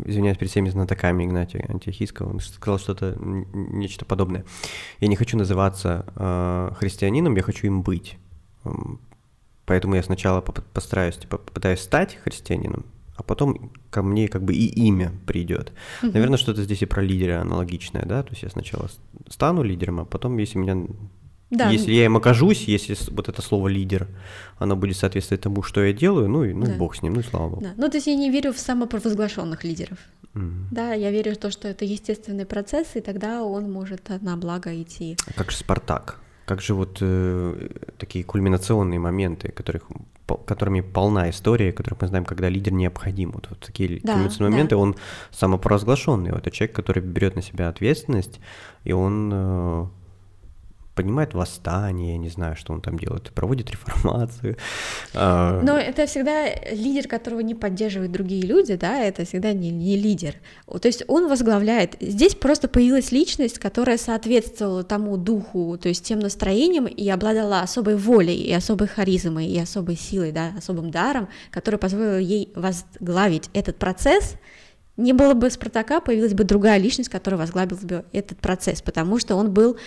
[0.06, 4.46] извиняюсь перед всеми знатоками Игнатия Антихийского, он сказал что-то, нечто подобное.
[5.00, 8.18] Я не хочу называться э, христианином, я хочу им быть.
[9.66, 14.66] Поэтому я сначала постараюсь, типа, попытаюсь стать христианином, а потом ко мне как бы и
[14.66, 15.72] имя придет.
[16.02, 16.14] Mm-hmm.
[16.14, 18.90] Наверное, что-то здесь и про лидера аналогичное, да, то есть я сначала
[19.30, 20.88] стану лидером, а потом, если меня
[21.54, 21.70] да.
[21.70, 24.08] Если я им окажусь, если вот это слово лидер,
[24.58, 26.74] оно будет соответствовать тому, что я делаю, ну и ну да.
[26.74, 27.62] бог с ним, ну и слава богу.
[27.62, 27.74] Да.
[27.78, 30.00] Ну, то есть я не верю в самопровозглашенных лидеров.
[30.34, 30.66] Mm.
[30.72, 34.82] Да, я верю в то, что это естественный процесс, и тогда он может на благо
[34.82, 35.16] идти.
[35.28, 36.20] А как же Спартак?
[36.46, 39.84] Как же вот э, такие кульминационные моменты, которых,
[40.28, 43.32] которыми полна история, которых мы знаем, когда лидер необходим.
[43.32, 44.56] Вот, вот такие да, кульминационные да.
[44.56, 44.96] моменты, он
[45.32, 46.32] самопровозглашенный.
[46.32, 48.40] Это человек, который берет на себя ответственность,
[48.84, 49.86] и он э,
[50.96, 54.58] поднимает восстание, не знаю, что он там делает, проводит реформацию.
[55.16, 59.96] А, Но это всегда лидер, которого не поддерживают другие люди, да, это всегда не, не
[59.96, 60.36] лидер.
[60.68, 61.96] То есть он возглавляет.
[62.00, 67.96] Здесь просто появилась личность, которая соответствовала тому духу, то есть тем настроениям и обладала особой
[67.96, 73.78] волей, и особой харизмой, и особой силой, да, особым даром, который позволил ей возглавить этот
[73.78, 74.36] процесс,
[74.96, 79.36] не было бы Спартака, появилась бы другая личность, которая возглавила бы этот процесс, потому что
[79.36, 79.78] он был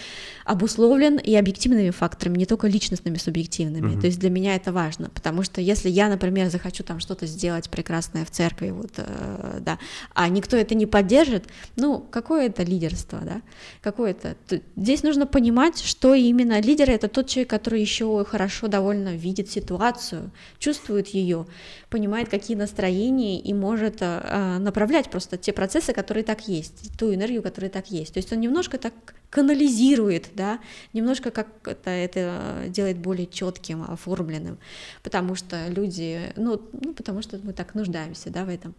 [0.46, 3.94] обусловлен и объективными факторами, не только личностными, субъективными.
[3.94, 4.00] Uh-huh.
[4.00, 7.68] То есть для меня это важно, потому что если я, например, захочу там что-то сделать
[7.68, 9.78] прекрасное в церкви, вот, э, да,
[10.14, 13.42] а никто это не поддержит, ну, какое это лидерство, да?
[13.82, 14.36] Какое это?
[14.76, 20.30] Здесь нужно понимать, что именно лидер это тот человек, который еще хорошо довольно видит ситуацию,
[20.60, 21.46] чувствует ее,
[21.90, 27.42] понимает, какие настроения и может э, направлять просто те процессы, которые так есть, ту энергию,
[27.42, 28.14] которая так есть.
[28.14, 28.94] То есть он немножко так
[29.30, 30.60] канализирует, да,
[30.92, 34.58] немножко как это, это делает более четким, оформленным,
[35.02, 38.74] потому что люди, ну, ну, потому что мы так нуждаемся, да, в этом,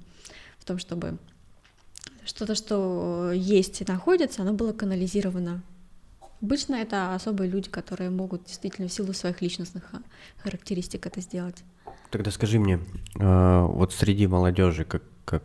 [0.59, 1.17] в том, чтобы
[2.25, 5.63] что-то, что есть и находится, оно было канализировано.
[6.41, 9.91] Обычно это особые люди, которые могут действительно в силу своих личностных
[10.37, 11.63] характеристик это сделать.
[12.11, 12.79] Тогда скажи мне,
[13.19, 15.43] а, вот среди молодежи, как, как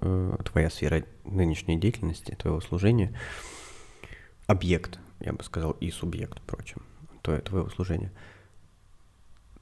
[0.00, 3.14] э, твоя сфера нынешней деятельности, твоего служения,
[4.50, 6.82] объект, я бы сказал, и субъект, впрочем,
[7.22, 8.10] то твоего служения.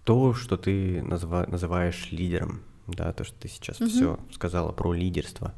[0.04, 3.90] То, что ты назва, называешь лидером, да, то, что ты сейчас угу.
[3.90, 5.54] все сказала про лидерство.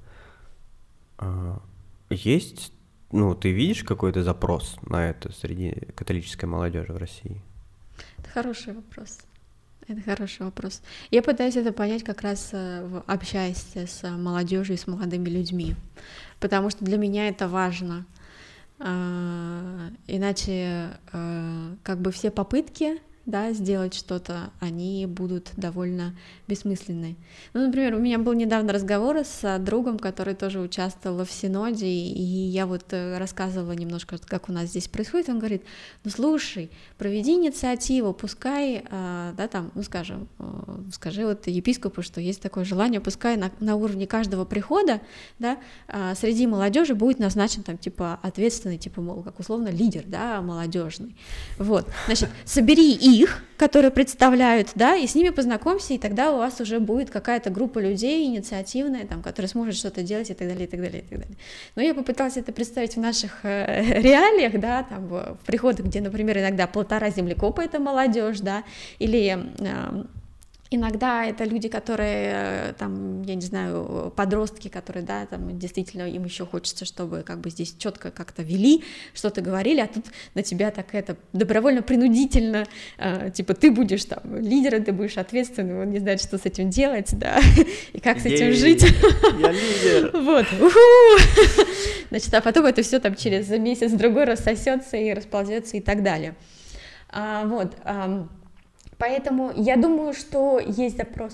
[1.18, 1.62] А,
[2.08, 2.72] есть,
[3.12, 7.40] ну, ты видишь какой-то запрос на это среди католической молодежи в России?
[8.18, 9.20] Это хороший вопрос.
[9.86, 10.82] Это хороший вопрос.
[11.12, 15.76] Я пытаюсь это понять как раз э, общаясь с молодежью и с молодыми людьми,
[16.40, 18.06] потому что для меня это важно.
[18.82, 26.16] А, иначе а, как бы все попытки да, сделать что-то, они будут довольно
[26.48, 27.16] бессмысленны.
[27.52, 32.22] Ну, например, у меня был недавно разговор с другом, который тоже участвовал в Синоде, и
[32.22, 35.62] я вот э, рассказывала немножко, как у нас здесь происходит, он говорит,
[36.02, 40.44] ну, слушай, проведи инициативу, пускай, э, да, там, ну, скажем, э,
[40.92, 45.00] скажи вот епископу, что есть такое желание, пускай на, на уровне каждого прихода,
[45.38, 45.58] да,
[46.14, 51.14] среди молодежи будет назначен там, типа, ответственный, типа, как условно, лидер, да, молодежный.
[51.58, 56.60] Вот, значит, собери других, которые представляют, да, и с ними познакомься, и тогда у вас
[56.60, 60.70] уже будет какая-то группа людей инициативная, там, которая сможет что-то делать и так далее, и
[60.70, 61.36] так далее, и так далее.
[61.76, 66.38] Но я попыталась это представить в наших э, реалиях, да, там, в, приходах, где, например,
[66.38, 68.64] иногда полтора землекопа— это молодежь, да,
[68.98, 70.04] или э,
[70.72, 76.24] Иногда это люди, которые, э, там, я не знаю, подростки, которые, да, там, действительно им
[76.24, 80.04] еще хочется, чтобы как бы здесь четко как-то вели, что-то говорили, а тут
[80.34, 82.66] на тебя так это добровольно, принудительно,
[82.98, 86.70] э, типа, ты будешь там лидером, ты будешь ответственным, он не знает, что с этим
[86.70, 87.40] делать, да,
[87.92, 88.84] и как с этим жить.
[89.40, 90.10] Я лидер.
[90.20, 90.46] Вот.
[92.10, 96.36] Значит, а потом это все там через месяц-другой рассосется и расползется и так далее.
[97.08, 97.74] А, вот.
[99.00, 101.32] Поэтому я думаю, что есть запрос.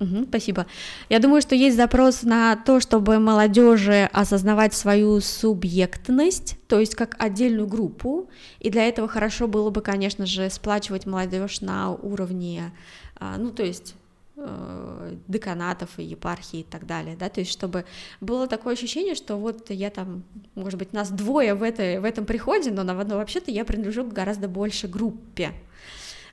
[0.00, 0.66] Угу, спасибо.
[1.10, 7.14] Я думаю, что есть запрос на то, чтобы молодежи осознавать свою субъектность, то есть как
[7.18, 8.28] отдельную группу,
[8.58, 12.72] и для этого хорошо было бы, конечно же, сплачивать молодежь на уровне,
[13.16, 13.94] а, ну то есть
[14.36, 17.84] Э, деканатов и епархии и так далее, да, то есть чтобы
[18.20, 20.24] было такое ощущение, что вот я там,
[20.56, 24.12] может быть, нас двое в, этой, в этом приходе, но, но вообще-то я принадлежу к
[24.12, 25.52] гораздо больше группе,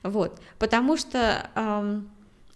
[0.02, 2.10] вот, потому что эм,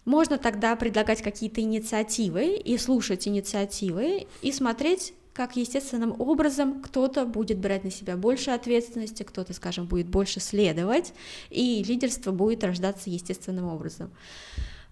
[0.05, 7.59] можно тогда предлагать какие-то инициативы и слушать инициативы и смотреть как естественным образом кто-то будет
[7.59, 11.13] брать на себя больше ответственности, кто-то, скажем, будет больше следовать,
[11.51, 14.11] и лидерство будет рождаться естественным образом.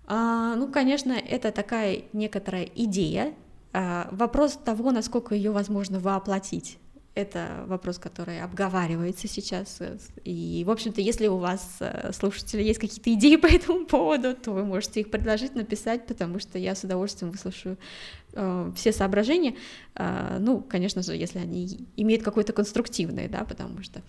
[0.07, 3.35] А, ну, конечно, это такая некоторая идея.
[3.73, 6.79] А, вопрос того, насколько ее возможно воплотить.
[7.15, 9.81] Это вопрос, который обговаривается сейчас.
[10.25, 14.51] И, в общем-то, если у вас, э, слушатели, есть какие-то идеи по этому поводу, то
[14.51, 17.79] вы можете их предложить, написать, потому что я с удовольствием выслушаю
[18.33, 19.55] э, все соображения.
[19.95, 24.03] Э, ну, конечно же, если они имеют какое-то конструктивное, да, потому что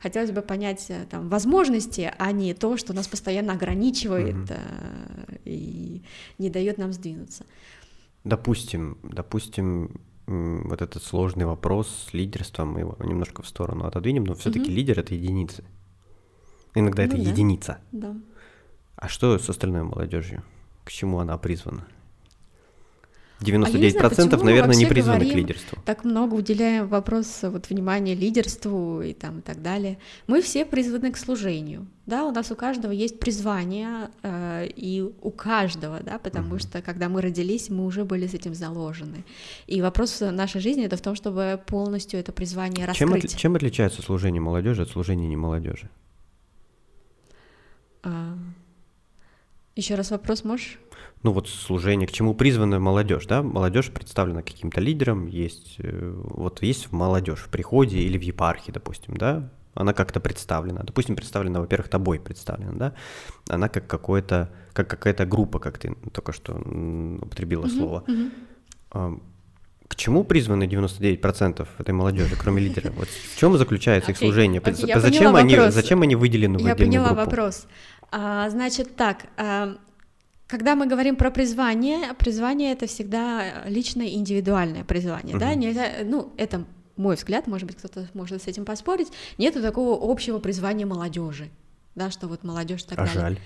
[0.00, 5.40] хотелось бы понять э, там возможности, а не то, что нас постоянно ограничивает mm-hmm.
[5.44, 6.02] и
[6.38, 7.44] не дает нам сдвинуться.
[8.24, 14.34] Допустим, допустим, вот этот сложный вопрос с лидерством, мы его немножко в сторону отодвинем, но
[14.34, 14.74] все-таки mm-hmm.
[14.74, 15.64] лидер это единицы.
[16.74, 17.30] Иногда ну, это да.
[17.30, 17.78] единица.
[17.92, 18.16] Да.
[18.96, 20.42] А что с остальной молодежью?
[20.84, 21.86] К чему она призвана?
[23.40, 25.78] 99% а знаю, наверное, не призваны к лидерству.
[25.84, 29.98] Так много уделяем вопрос вот, внимания лидерству и, там, и так далее.
[30.26, 31.86] Мы все призваны к служению.
[32.06, 36.58] Да, у нас у каждого есть призвание, э, и у каждого, да, потому угу.
[36.58, 39.24] что когда мы родились, мы уже были с этим заложены.
[39.66, 43.08] И вопрос нашей жизни это в том, чтобы полностью это призвание раскрыть.
[43.08, 45.90] Чем, отли- чем отличается служение молодежи от служения не молодежи?
[49.78, 50.78] Еще раз вопрос можешь?
[51.22, 56.62] ну вот служение, к чему призвана молодежь, да, молодежь представлена каким-то лидером, есть, э, вот
[56.62, 61.88] есть молодежь в приходе или в епархии, допустим, да, она как-то представлена, допустим, представлена, во-первых,
[61.88, 62.94] тобой представлена, да,
[63.48, 68.04] она как какое-то, как какая-то группа, как ты только что употребила uh-huh, слово.
[68.92, 69.20] Uh-huh.
[69.88, 72.92] К чему призваны 99% этой молодежи, кроме лидера?
[72.92, 74.60] Вот в чем заключается их служение?
[74.60, 77.14] Okay, зачем, они, зачем они выделены в я отдельную группу?
[77.14, 77.66] Я поняла вопрос.
[78.10, 79.76] А, значит так, а,
[80.46, 85.40] когда мы говорим про призвание, призвание это всегда личное индивидуальное призвание, uh-huh.
[85.40, 86.64] да, нельзя, ну это
[86.96, 91.50] мой взгляд, может быть кто-то может с этим поспорить, нету такого общего призвания молодежи,
[91.94, 93.20] да, что вот молодежь так а далее.
[93.20, 93.38] жаль.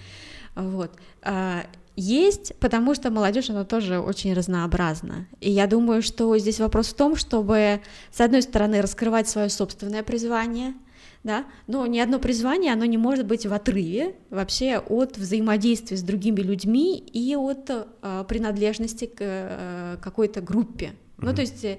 [0.54, 0.92] Вот.
[1.22, 5.26] А, есть, потому что молодежь, она тоже очень разнообразна.
[5.40, 10.02] И я думаю, что здесь вопрос в том, чтобы, с одной стороны, раскрывать свое собственное
[10.02, 10.74] призвание,
[11.24, 16.02] да, но ни одно призвание, оно не может быть в отрыве вообще от взаимодействия с
[16.02, 20.86] другими людьми и от э, принадлежности к э, какой-то группе.
[20.86, 21.24] Mm-hmm.
[21.24, 21.64] Ну, то есть...
[21.64, 21.78] Э,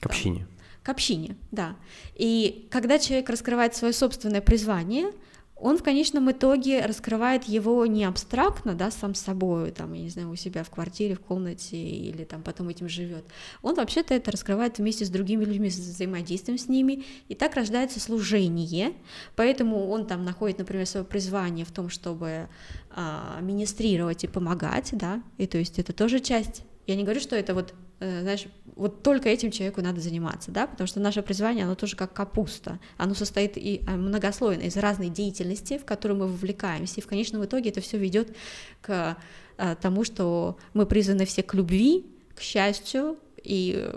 [0.00, 0.38] к общине.
[0.40, 0.48] Там,
[0.82, 1.76] к общине, да.
[2.14, 5.12] И когда человек раскрывает свое собственное призвание,
[5.56, 10.30] он в конечном итоге раскрывает его не абстрактно, да, сам собой, там, я не знаю,
[10.30, 13.24] у себя в квартире, в комнате или там потом этим живет.
[13.62, 18.00] Он вообще-то это раскрывает вместе с другими людьми, с взаимодействием с ними, и так рождается
[18.00, 18.92] служение.
[19.34, 22.48] Поэтому он там находит, например, свое призвание в том, чтобы
[22.90, 26.64] а, министрировать и помогать, да, и то есть это тоже часть.
[26.86, 30.86] Я не говорю, что это вот знаешь, вот только этим человеку надо заниматься, да, потому
[30.86, 35.78] что наше призвание, оно тоже как капуста, оно состоит и э, многослойно из разной деятельности,
[35.78, 38.36] в которую мы вовлекаемся, и в конечном итоге это все ведет
[38.82, 39.16] к
[39.56, 42.04] э, тому, что мы призваны все к любви,
[42.34, 43.88] к счастью, и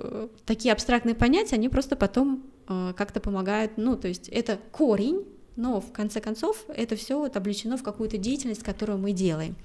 [0.45, 5.25] такие абстрактные понятия, они просто потом как-то помогают, ну, то есть это корень,
[5.55, 9.55] но в конце концов это все вот облечено в какую-то деятельность, которую мы делаем.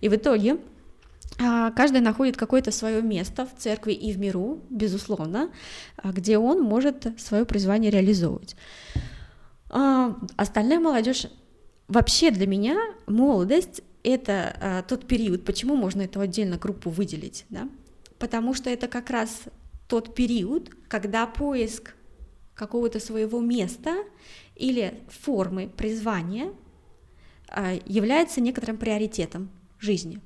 [0.00, 0.58] И в итоге а,
[1.36, 5.50] каждый находит какое-то свое место в церкви и в миру, безусловно,
[5.96, 8.56] а, где он может свое призвание реализовывать.
[9.70, 11.26] А, остальная молодежь
[11.86, 12.76] вообще для меня
[13.06, 17.68] молодость это а, тот период, почему можно эту отдельно группу выделить, да?
[18.18, 19.42] Потому что это как раз
[19.86, 21.94] тот период, когда поиск
[22.54, 23.94] какого-то своего места
[24.56, 26.52] или формы призвания
[27.48, 30.20] а, является некоторым приоритетом жизни.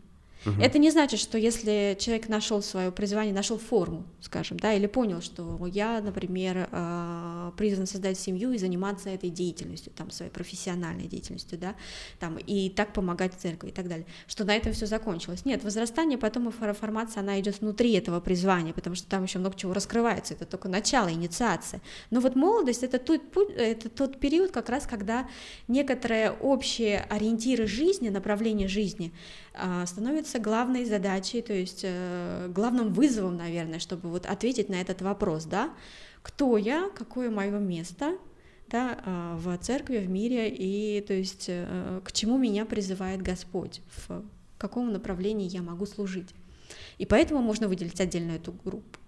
[0.44, 0.60] Угу.
[0.60, 5.20] Это не значит, что если человек нашел свое призвание, нашел форму, скажем, да, или понял,
[5.20, 11.58] что я, например, а, призван создать семью и заниматься этой деятельностью, там, своей профессиональной деятельностью,
[11.58, 11.74] да,
[12.18, 15.44] там, и так помогать церкви и так далее, что на этом все закончилось.
[15.44, 19.56] Нет, возрастание, потом и формация, она идет внутри этого призвания, потому что там еще много
[19.56, 21.80] чего раскрывается, это только начало, инициация.
[22.10, 23.22] Но вот молодость это тот,
[23.56, 25.28] это тот период, как раз, когда
[25.68, 29.12] некоторые общие ориентиры жизни, направления жизни
[29.54, 29.86] а,
[30.32, 35.44] становятся главной задачей, то есть э, главным вызовом, наверное, чтобы вот ответить на этот вопрос,
[35.44, 35.70] да,
[36.22, 38.16] кто я, какое мое место,
[38.68, 43.80] да, а, в церкви, в мире, и то есть э, к чему меня призывает Господь,
[43.96, 44.22] в
[44.58, 46.30] каком направлении я могу служить.
[46.98, 48.98] И поэтому можно выделить отдельно эту группу.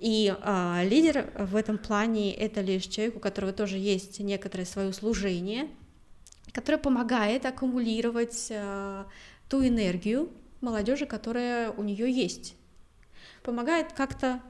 [0.00, 4.92] И а, лидер в этом плане это лишь человек, у которого тоже есть некоторое свое
[4.92, 5.68] служение,
[6.52, 9.06] которое помогает аккумулировать а,
[9.48, 10.30] ту энергию
[10.62, 12.56] молодежи, которая у нее есть.
[13.42, 14.40] Помогает как-то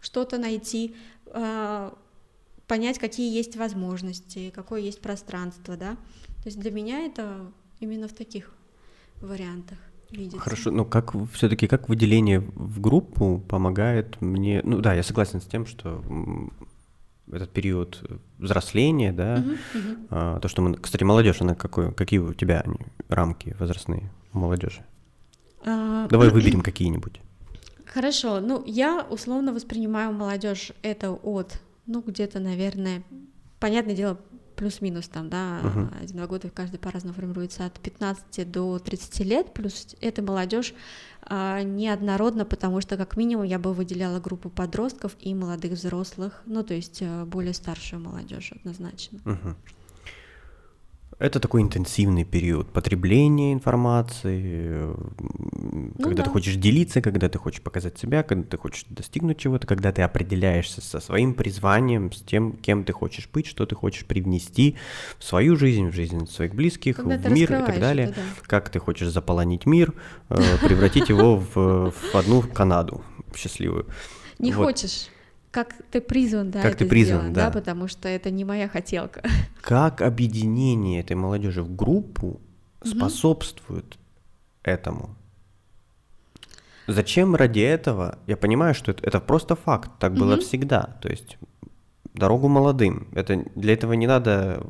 [0.00, 0.94] что-то найти,
[1.26, 1.96] а,
[2.66, 5.92] понять, какие есть возможности, какое есть пространство, да.
[6.42, 7.50] То есть для меня это
[7.80, 8.52] именно в таких
[9.20, 9.78] вариантах
[10.10, 10.38] видится.
[10.38, 14.60] Хорошо, но как все-таки как выделение в группу помогает мне?
[14.64, 16.04] Ну да, я согласен с тем, что
[17.32, 18.02] этот период
[18.38, 20.06] взросления, да, uh-huh, uh-huh.
[20.10, 22.64] А, то, что мы, кстати, молодежь, она какой, какие у тебя
[23.08, 24.10] рамки возрастные?
[24.34, 24.84] молодежи?
[25.64, 26.06] А...
[26.08, 27.20] Давай выберем какие-нибудь.
[27.86, 33.04] Хорошо, ну я условно воспринимаю молодежь это от, ну где-то, наверное,
[33.60, 34.18] понятное дело,
[34.56, 36.02] плюс-минус там, да, uh-huh.
[36.02, 40.74] один-два года каждый по-разному формируется от 15 до 30 лет, плюс эта молодежь
[41.22, 46.62] а, неоднородна, потому что как минимум я бы выделяла группу подростков и молодых взрослых, ну
[46.62, 49.18] то есть а, более старшую молодежь однозначно.
[49.24, 49.54] Uh-huh.
[51.18, 56.24] Это такой интенсивный период потребления информации, ну, когда да.
[56.24, 60.02] ты хочешь делиться, когда ты хочешь показать себя, когда ты хочешь достигнуть чего-то, когда ты
[60.02, 64.76] определяешься со своим призванием, с тем, кем ты хочешь быть, что ты хочешь привнести
[65.18, 68.22] в свою жизнь, в жизнь своих близких, когда в мир и так далее, это, да.
[68.46, 69.94] как ты хочешь заполонить мир,
[70.30, 70.36] э,
[70.66, 73.02] превратить его в одну Канаду
[73.34, 73.86] счастливую.
[74.40, 75.08] Не хочешь
[75.54, 77.46] как ты призван, да, как ты призван, сделать, да.
[77.46, 79.22] да, потому что это не моя хотелка.
[79.62, 82.40] Как объединение этой молодежи в группу
[82.82, 83.96] способствует
[84.64, 85.14] этому?
[86.88, 88.18] Зачем ради этого?
[88.26, 90.98] Я понимаю, что это, это просто факт, так было всегда.
[91.00, 91.38] То есть
[92.14, 93.06] дорогу молодым.
[93.14, 94.60] Это для этого не надо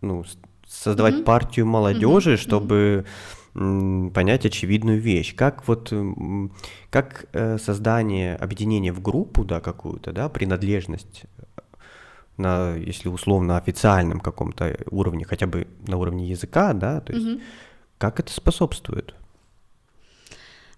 [0.00, 0.24] ну,
[0.66, 3.04] создавать партию молодежи, чтобы
[3.52, 5.34] понять очевидную вещь.
[5.34, 5.92] Как вот
[6.90, 11.24] как э, создание объединения в группу, да, какую-то, да, принадлежность
[12.36, 17.40] на, если условно официальном каком-то уровне, хотя бы на уровне языка, да, то есть угу.
[17.98, 19.14] как это способствует?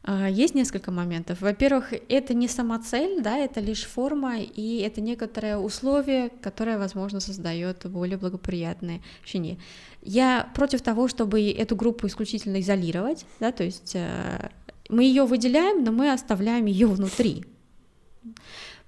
[0.04, 1.40] А, есть несколько моментов.
[1.40, 7.20] Во-первых, это не сама цель, да, это лишь форма, и это некоторое условие, которое, возможно,
[7.20, 9.58] создает более благоприятное ощущение.
[10.02, 14.50] Я против того, чтобы эту группу исключительно изолировать, да, то есть э,
[14.88, 17.44] мы ее выделяем, но мы оставляем ее внутри.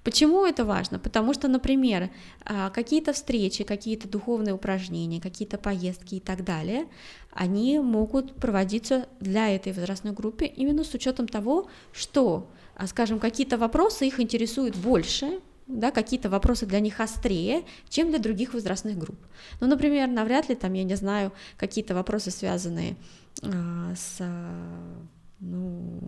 [0.05, 0.99] Почему это важно?
[0.99, 2.11] Потому что, например,
[2.45, 6.85] а, какие-то встречи, какие-то духовные упражнения, какие-то поездки и так далее,
[7.31, 13.57] они могут проводиться для этой возрастной группы именно с учетом того, что, а, скажем, какие-то
[13.57, 19.17] вопросы их интересуют больше, да, какие-то вопросы для них острее, чем для других возрастных групп.
[19.59, 22.95] Ну, например, навряд ли там, я не знаю, какие-то вопросы, связанные
[23.41, 24.21] э, с
[25.39, 25.99] ну,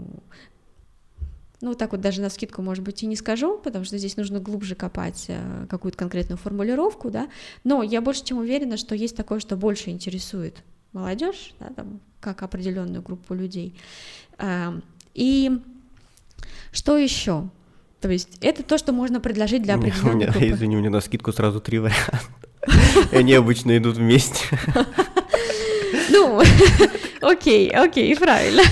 [1.62, 4.40] ну, так вот даже на скидку, может быть, и не скажу, потому что здесь нужно
[4.40, 7.28] глубже копать э, какую-то конкретную формулировку, да,
[7.64, 12.44] но я больше чем уверена, что есть такое, что больше интересует молодежь, да, там, как
[12.44, 13.76] определенную группу людей.
[14.38, 14.84] Эм,
[15.14, 15.60] и
[16.72, 17.50] что еще?
[18.02, 20.50] То есть это то, что можно предложить для определенной у меня, группы.
[20.50, 22.22] Извини, у меня на скидку сразу три варианта.
[23.12, 24.46] Они обычно идут вместе.
[26.10, 26.42] Ну,
[27.22, 28.64] окей, окей, правильно.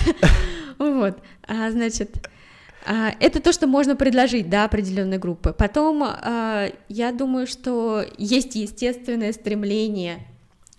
[0.77, 1.17] Вот,
[1.47, 2.27] а, значит,
[2.85, 5.53] это то, что можно предложить, да, определенной группы.
[5.57, 10.25] Потом, а, я думаю, что есть естественное стремление,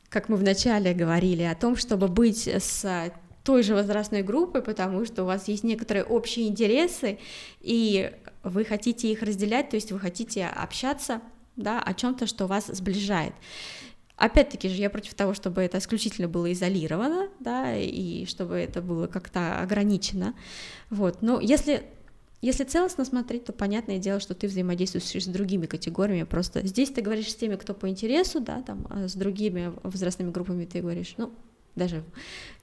[0.08, 5.22] как мы вначале говорили, о том, чтобы быть с той же возрастной группой, потому что
[5.22, 7.18] у вас есть некоторые общие интересы,
[7.60, 11.20] и вы хотите их разделять, то есть вы хотите общаться
[11.56, 13.32] да, о чем-то, что вас сближает.
[14.16, 19.06] Опять-таки же, я против того, чтобы это исключительно было изолировано, да, и чтобы это было
[19.08, 20.34] как-то ограничено.
[20.88, 21.20] Вот.
[21.20, 21.84] Но если
[22.46, 26.22] если целостно смотреть, то понятное дело, что ты взаимодействуешь с другими категориями.
[26.22, 30.30] Просто здесь ты говоришь с теми, кто по интересу, да, там, а с другими возрастными
[30.30, 31.32] группами ты говоришь, ну,
[31.74, 32.04] даже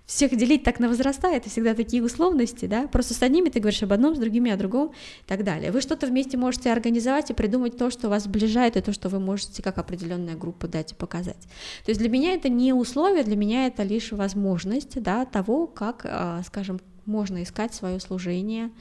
[0.05, 3.83] всех делить так на возраста, это всегда такие условности, да, просто с одними ты говоришь
[3.83, 5.71] об одном, с другими о другом и так далее.
[5.71, 9.19] Вы что-то вместе можете организовать и придумать то, что вас сближает, и то, что вы
[9.19, 11.41] можете как определенная группа дать и показать.
[11.83, 16.05] То есть для меня это не условие, для меня это лишь возможность, да, того, как,
[16.05, 18.71] а, скажем, можно искать свое служение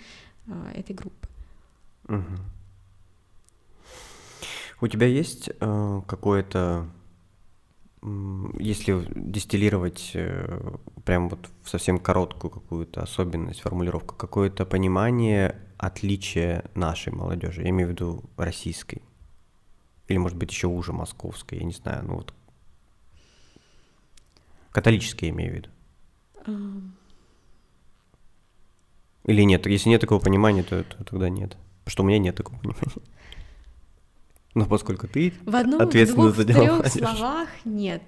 [0.74, 1.28] этой группы.
[2.08, 2.36] Угу.
[4.80, 6.88] У тебя есть э, какое-то
[8.58, 17.12] если дистиллировать э, прям вот в совсем короткую какую-то особенность, формулировку, какое-то понимание отличия нашей
[17.12, 19.02] молодежи, я имею в виду российской,
[20.08, 22.34] или может быть еще уже московской, я не знаю, ну вот
[24.72, 25.68] католической я имею в виду.
[29.24, 29.66] Или нет?
[29.66, 31.56] Если нет такого понимания, то, то тогда нет.
[31.84, 32.92] Потому что у меня нет такого понимания.
[34.54, 36.98] Но поскольку ты в одном, ответственна двух, за дела трех молодежи.
[36.98, 38.02] словах нет.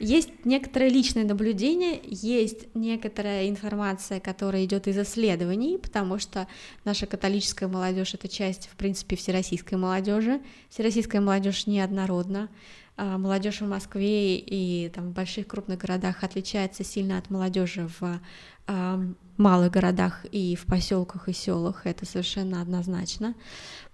[0.00, 6.48] Есть некоторое личное наблюдение, есть некоторая информация, которая идет из исследований, потому что
[6.84, 10.40] наша католическая молодежь это часть, в принципе, всероссийской молодежи.
[10.68, 12.48] Всероссийская молодежь неоднородна.
[12.96, 18.20] А молодежь в Москве и там, в больших крупных городах отличается сильно от молодежи в
[18.68, 19.00] а,
[19.36, 21.86] малых городах и в поселках и селах.
[21.86, 23.34] Это совершенно однозначно.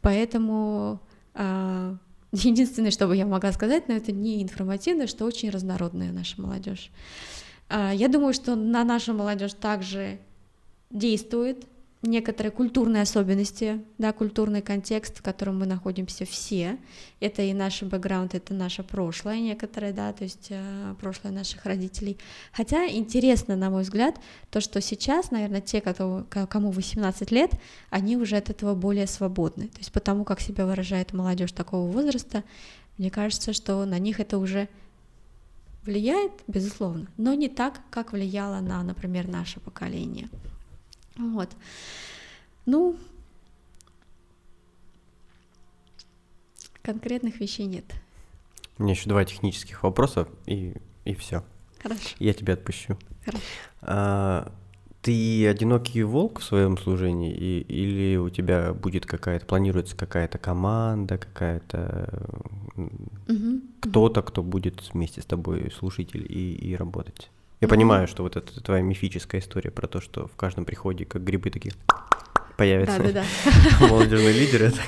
[0.02, 1.00] Поэтому
[1.32, 1.96] а,
[2.32, 6.90] единственное, что бы я могла сказать, но это не информативно, что очень разнородная наша молодежь.
[7.70, 10.18] Я думаю, что на нашу молодежь также
[10.90, 11.66] действует
[12.02, 16.78] некоторые культурные особенности, да, культурный контекст, в котором мы находимся все.
[17.20, 22.16] Это и наш бэкграунд, это наше прошлое некоторое, да, то есть э, прошлое наших родителей.
[22.52, 24.18] Хотя интересно, на мой взгляд,
[24.50, 27.52] то, что сейчас, наверное, те, кто, кому 18 лет,
[27.90, 29.68] они уже от этого более свободны.
[29.68, 32.44] То есть потому, как себя выражает молодежь такого возраста,
[32.96, 34.68] мне кажется, что на них это уже
[35.84, 40.28] влияет, безусловно, но не так, как влияло на, например, наше поколение.
[41.20, 41.50] Вот.
[42.66, 42.96] Ну,
[46.82, 47.84] конкретных вещей нет.
[48.78, 51.44] У меня еще два технических вопроса, и, и все.
[51.82, 52.08] Хорошо.
[52.18, 52.96] Я тебя отпущу.
[53.24, 53.44] Хорошо.
[53.82, 54.52] А,
[55.02, 61.18] ты одинокий волк в своем служении, и, или у тебя будет какая-то, планируется какая-то команда,
[61.18, 62.28] какая-то
[62.76, 67.30] угу, кто-то, кто будет вместе с тобой служить и, и работать?
[67.60, 67.70] Я mm-hmm.
[67.70, 71.50] понимаю, что вот это твоя мифическая история про то, что в каждом приходе как грибы
[71.50, 71.74] такие
[72.56, 73.24] появятся да, да,
[73.80, 73.86] да.
[73.86, 74.72] молодежные лидеры.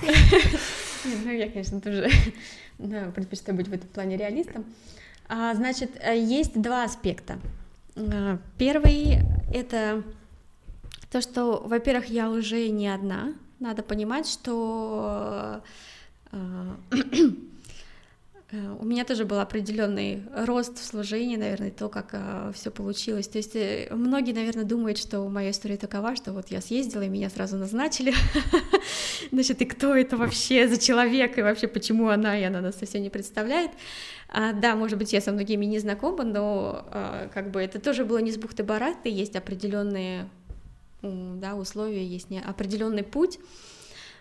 [1.04, 2.08] Ну, я, конечно, тоже
[2.78, 4.64] предпочитаю быть в этом плане реалистом.
[5.28, 7.40] А, значит, э, есть два аспекта.
[7.96, 9.18] А, первый—
[9.52, 10.04] это
[11.10, 13.34] то, что, во-первых, я уже не одна.
[13.58, 15.60] Надо понимать, что
[16.30, 17.51] э, Э,
[18.53, 23.26] у меня тоже был определенный рост в служении, наверное, то, как э, все получилось.
[23.26, 27.09] То есть э, многие, наверное, думают, что моя история такова, что вот я съездила, и
[27.09, 28.12] меня сразу назначили.
[29.32, 33.00] Значит, и кто это вообще за человек, и вообще почему она, и она нас совсем
[33.00, 33.70] не представляет.
[34.28, 38.05] А, да, может быть, я со многими не знакома, но а, как бы это тоже
[38.05, 40.28] было не с бухты-барахты, есть определенные
[41.00, 43.38] да, условия, есть определенный путь.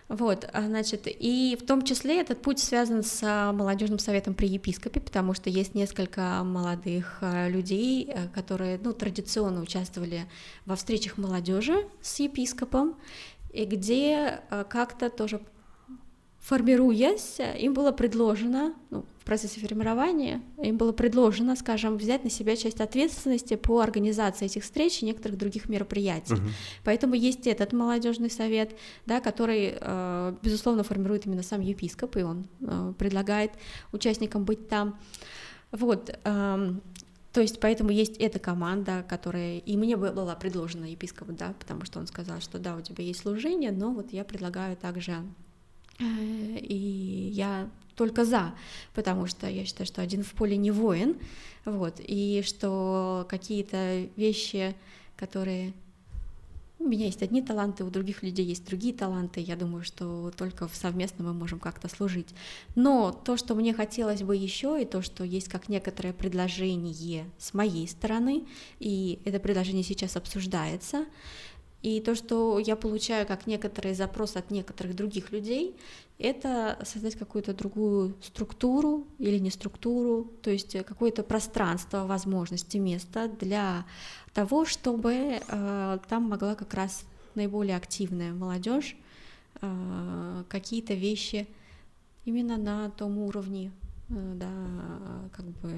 [0.08, 4.46] Вот, а, значит, и в том числе этот путь связан с а, молодежным советом при
[4.46, 10.26] епископе, потому что есть несколько молодых а, людей, которые, ну, традиционно участвовали
[10.66, 12.96] во встречах молодежи с епископом,
[13.52, 15.40] и где как-то тоже
[16.40, 22.56] формируясь, им было предложено, ну, в процессе формирования, им было предложено, скажем, взять на себя
[22.56, 26.34] часть ответственности по организации этих встреч и некоторых других мероприятий.
[26.34, 26.48] Угу.
[26.82, 32.48] Поэтому есть этот молодежный совет, да, который, э, безусловно, формирует именно сам епископ, и он
[32.60, 33.52] э, предлагает
[33.92, 34.98] участникам быть там.
[35.70, 36.82] Вот, эм,
[37.32, 42.00] то есть поэтому есть эта команда, которая и мне была предложена епископ, да, потому что
[42.00, 45.22] он сказал, что да, у тебя есть служение, но вот я предлагаю также
[46.02, 48.54] Э, и я только за,
[48.94, 51.16] потому что я считаю, что один в поле не воин,
[51.64, 54.74] вот, и что какие-то вещи,
[55.16, 55.74] которые
[56.82, 59.40] у меня есть одни таланты, у других людей есть другие таланты.
[59.40, 62.28] Я думаю, что только совместно мы можем как-то служить.
[62.74, 67.54] Но то, что мне хотелось бы еще, и то, что есть как некоторое предложение с
[67.54, 68.44] моей стороны,
[68.80, 71.04] и это предложение сейчас обсуждается,
[71.82, 75.76] И то, что я получаю как некоторые запросы от некоторых других людей,
[76.18, 83.84] это создать какую-то другую структуру или не структуру, то есть какое-то пространство, возможности, место для
[84.32, 87.04] того, чтобы э, там могла как раз
[87.34, 88.96] наиболее активная молодежь
[89.60, 91.48] э, какие-то вещи
[92.24, 93.72] именно на том уровне,
[94.08, 94.50] э, да,
[95.32, 95.72] как бы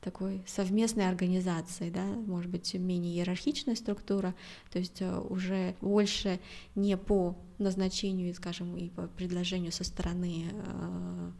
[0.00, 4.34] такой совместной организации, да, может быть, менее иерархичная структура,
[4.70, 6.40] то есть э, уже больше
[6.74, 11.30] не по назначению, скажем, и по предложению со стороны э,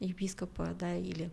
[0.00, 1.30] епископа, да, или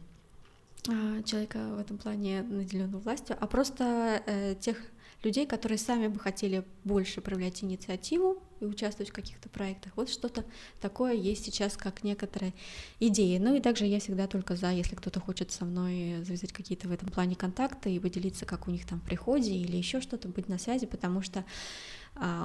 [0.87, 4.77] э, человека в этом плане наделенного властью, а просто э, тех
[5.23, 9.93] людей, которые сами бы хотели больше проявлять инициативу и участвовать в каких-то проектах.
[9.95, 10.45] Вот что-то
[10.81, 12.53] такое есть сейчас, как некоторые
[12.99, 13.37] идеи.
[13.37, 16.91] Ну и также я всегда только за, если кто-то хочет со мной завязать какие-то в
[16.91, 20.47] этом плане контакты и поделиться, как у них там в приходе или еще что-то, быть
[20.47, 21.43] на связи, потому что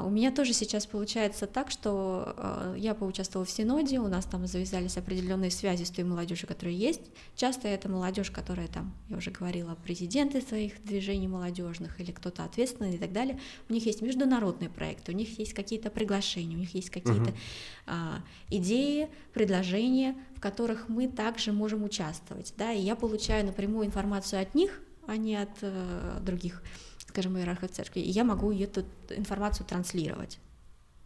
[0.05, 4.47] у меня тоже сейчас получается так, что а, я поучаствовала в Синоде, у нас там
[4.49, 7.03] завязались определенные связи с той молодежью, которая есть.
[7.37, 12.97] Часто это молодежь, которая там, я уже говорила, президенты своих движений молодежных или кто-то ответственный
[12.97, 13.39] и так далее.
[13.69, 18.21] У них есть международные проекты, у них есть какие-то приглашения, у них есть какие-то uh
[18.51, 22.53] идеи, предложения, в которых мы также можем участвовать.
[22.57, 22.73] Да?
[22.73, 26.63] И я получаю напрямую информацию от них, а не от э, других
[27.11, 30.39] скажем, иерарха церкви, и я могу эту информацию транслировать.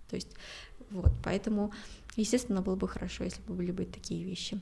[0.08, 0.28] То есть,
[0.90, 1.72] вот, поэтому,
[2.16, 4.60] естественно, было бы хорошо, если бы были бы такие вещи.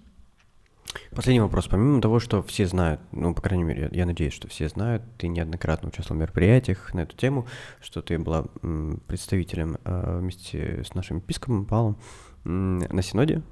[1.10, 1.68] Последний вопрос.
[1.68, 5.28] Помимо того, что все знают, ну, по крайней мере, я надеюсь, что все знают, ты
[5.28, 7.46] неоднократно участвовал в мероприятиях на эту тему,
[7.80, 8.44] что ты была
[9.06, 11.98] представителем э, вместе с нашим епископом Павлом
[12.44, 13.42] на Синоде.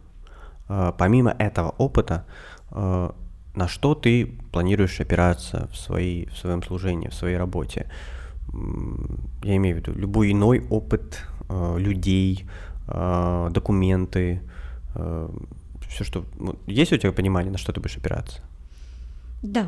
[0.68, 2.26] Э, помимо этого опыта,
[2.70, 3.11] э,
[3.55, 7.90] на что ты планируешь опираться в, своей, в своем служении, в своей работе.
[9.42, 12.46] Я имею в виду любой иной опыт э, людей,
[12.88, 14.42] э, документы,
[14.94, 15.28] э,
[15.88, 16.24] все, что...
[16.66, 18.40] Есть у тебя понимание, на что ты будешь опираться?
[19.42, 19.66] Да.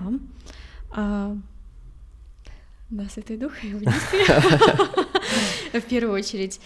[0.91, 1.37] А...
[2.91, 3.75] Да, Святой Дух и
[5.81, 6.61] в первую очередь.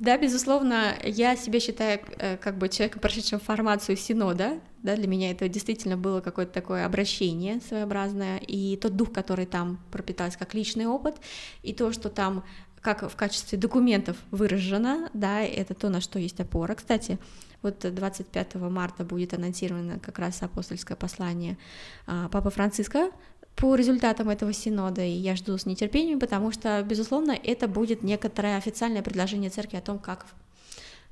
[0.00, 5.30] Да, безусловно, я себя считаю э, как бы человеком, прошедшим формацию Синода, да, для меня
[5.30, 10.86] это действительно было какое-то такое обращение своеобразное, и тот дух, который там пропитался как личный
[10.86, 11.16] опыт,
[11.62, 12.44] и то, что там
[12.80, 16.74] как в качестве документов выражено, да, это то, на что есть опора.
[16.76, 17.18] Кстати,
[17.60, 21.58] вот 25 марта будет анонсировано как раз апостольское послание
[22.06, 23.10] а, Папы Франциска
[23.56, 28.56] по результатам этого синода, и я жду с нетерпением, потому что, безусловно, это будет некоторое
[28.56, 30.26] официальное предложение церкви о том, как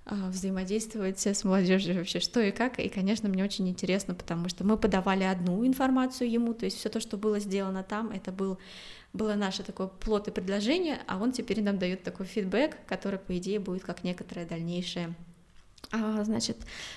[0.07, 2.79] а, взаимодействовать с молодежью вообще, что и как.
[2.79, 6.89] И, конечно, мне очень интересно, потому что мы подавали одну информацию ему, то есть все
[6.89, 8.59] то, что было сделано там, это был,
[9.13, 13.37] было наше такое плод и предложение, а он теперь нам дает такой фидбэк, который, по
[13.37, 15.15] идее, будет как некоторое дальнейшее
[15.91, 16.57] а, значит,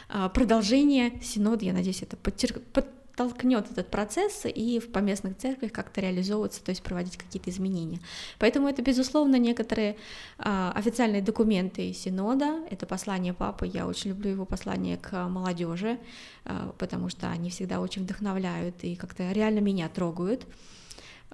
[0.09, 2.59] а, продолжение синода, я надеюсь, это подтер...
[2.73, 7.99] под толкнет этот процесс и в поместных церквях как-то реализовываться, то есть проводить какие-то изменения.
[8.39, 9.97] Поэтому это, безусловно, некоторые
[10.38, 15.99] а, официальные документы Синода, это послание Папы, я очень люблю его послание к молодежи,
[16.45, 20.45] а, потому что они всегда очень вдохновляют и как-то реально меня трогают.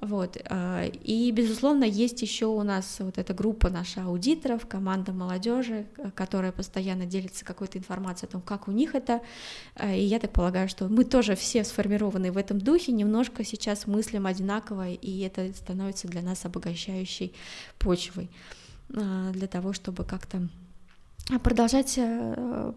[0.01, 0.37] Вот.
[0.45, 6.51] Э, и, безусловно, есть еще у нас вот эта группа наша аудиторов, команда молодежи, которая
[6.51, 9.21] постоянно делится какой-то информацией о том, как у них это.
[9.75, 13.87] Э, и я так полагаю, что мы тоже все сформированы в этом духе, немножко сейчас
[13.87, 17.33] мыслим одинаково, и это становится для нас обогащающей
[17.79, 18.29] почвой
[18.89, 20.47] э, для того, чтобы как-то
[21.43, 21.99] продолжать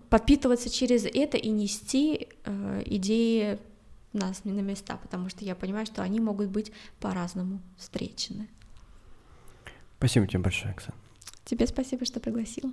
[0.09, 2.27] подпитываться через это и нести
[2.87, 3.61] идеи
[4.13, 8.49] нас на места, потому что я понимаю, что они могут быть по-разному встречены.
[9.99, 10.97] Спасибо тебе большое, Оксана.
[11.45, 12.73] Тебе спасибо, что пригласила.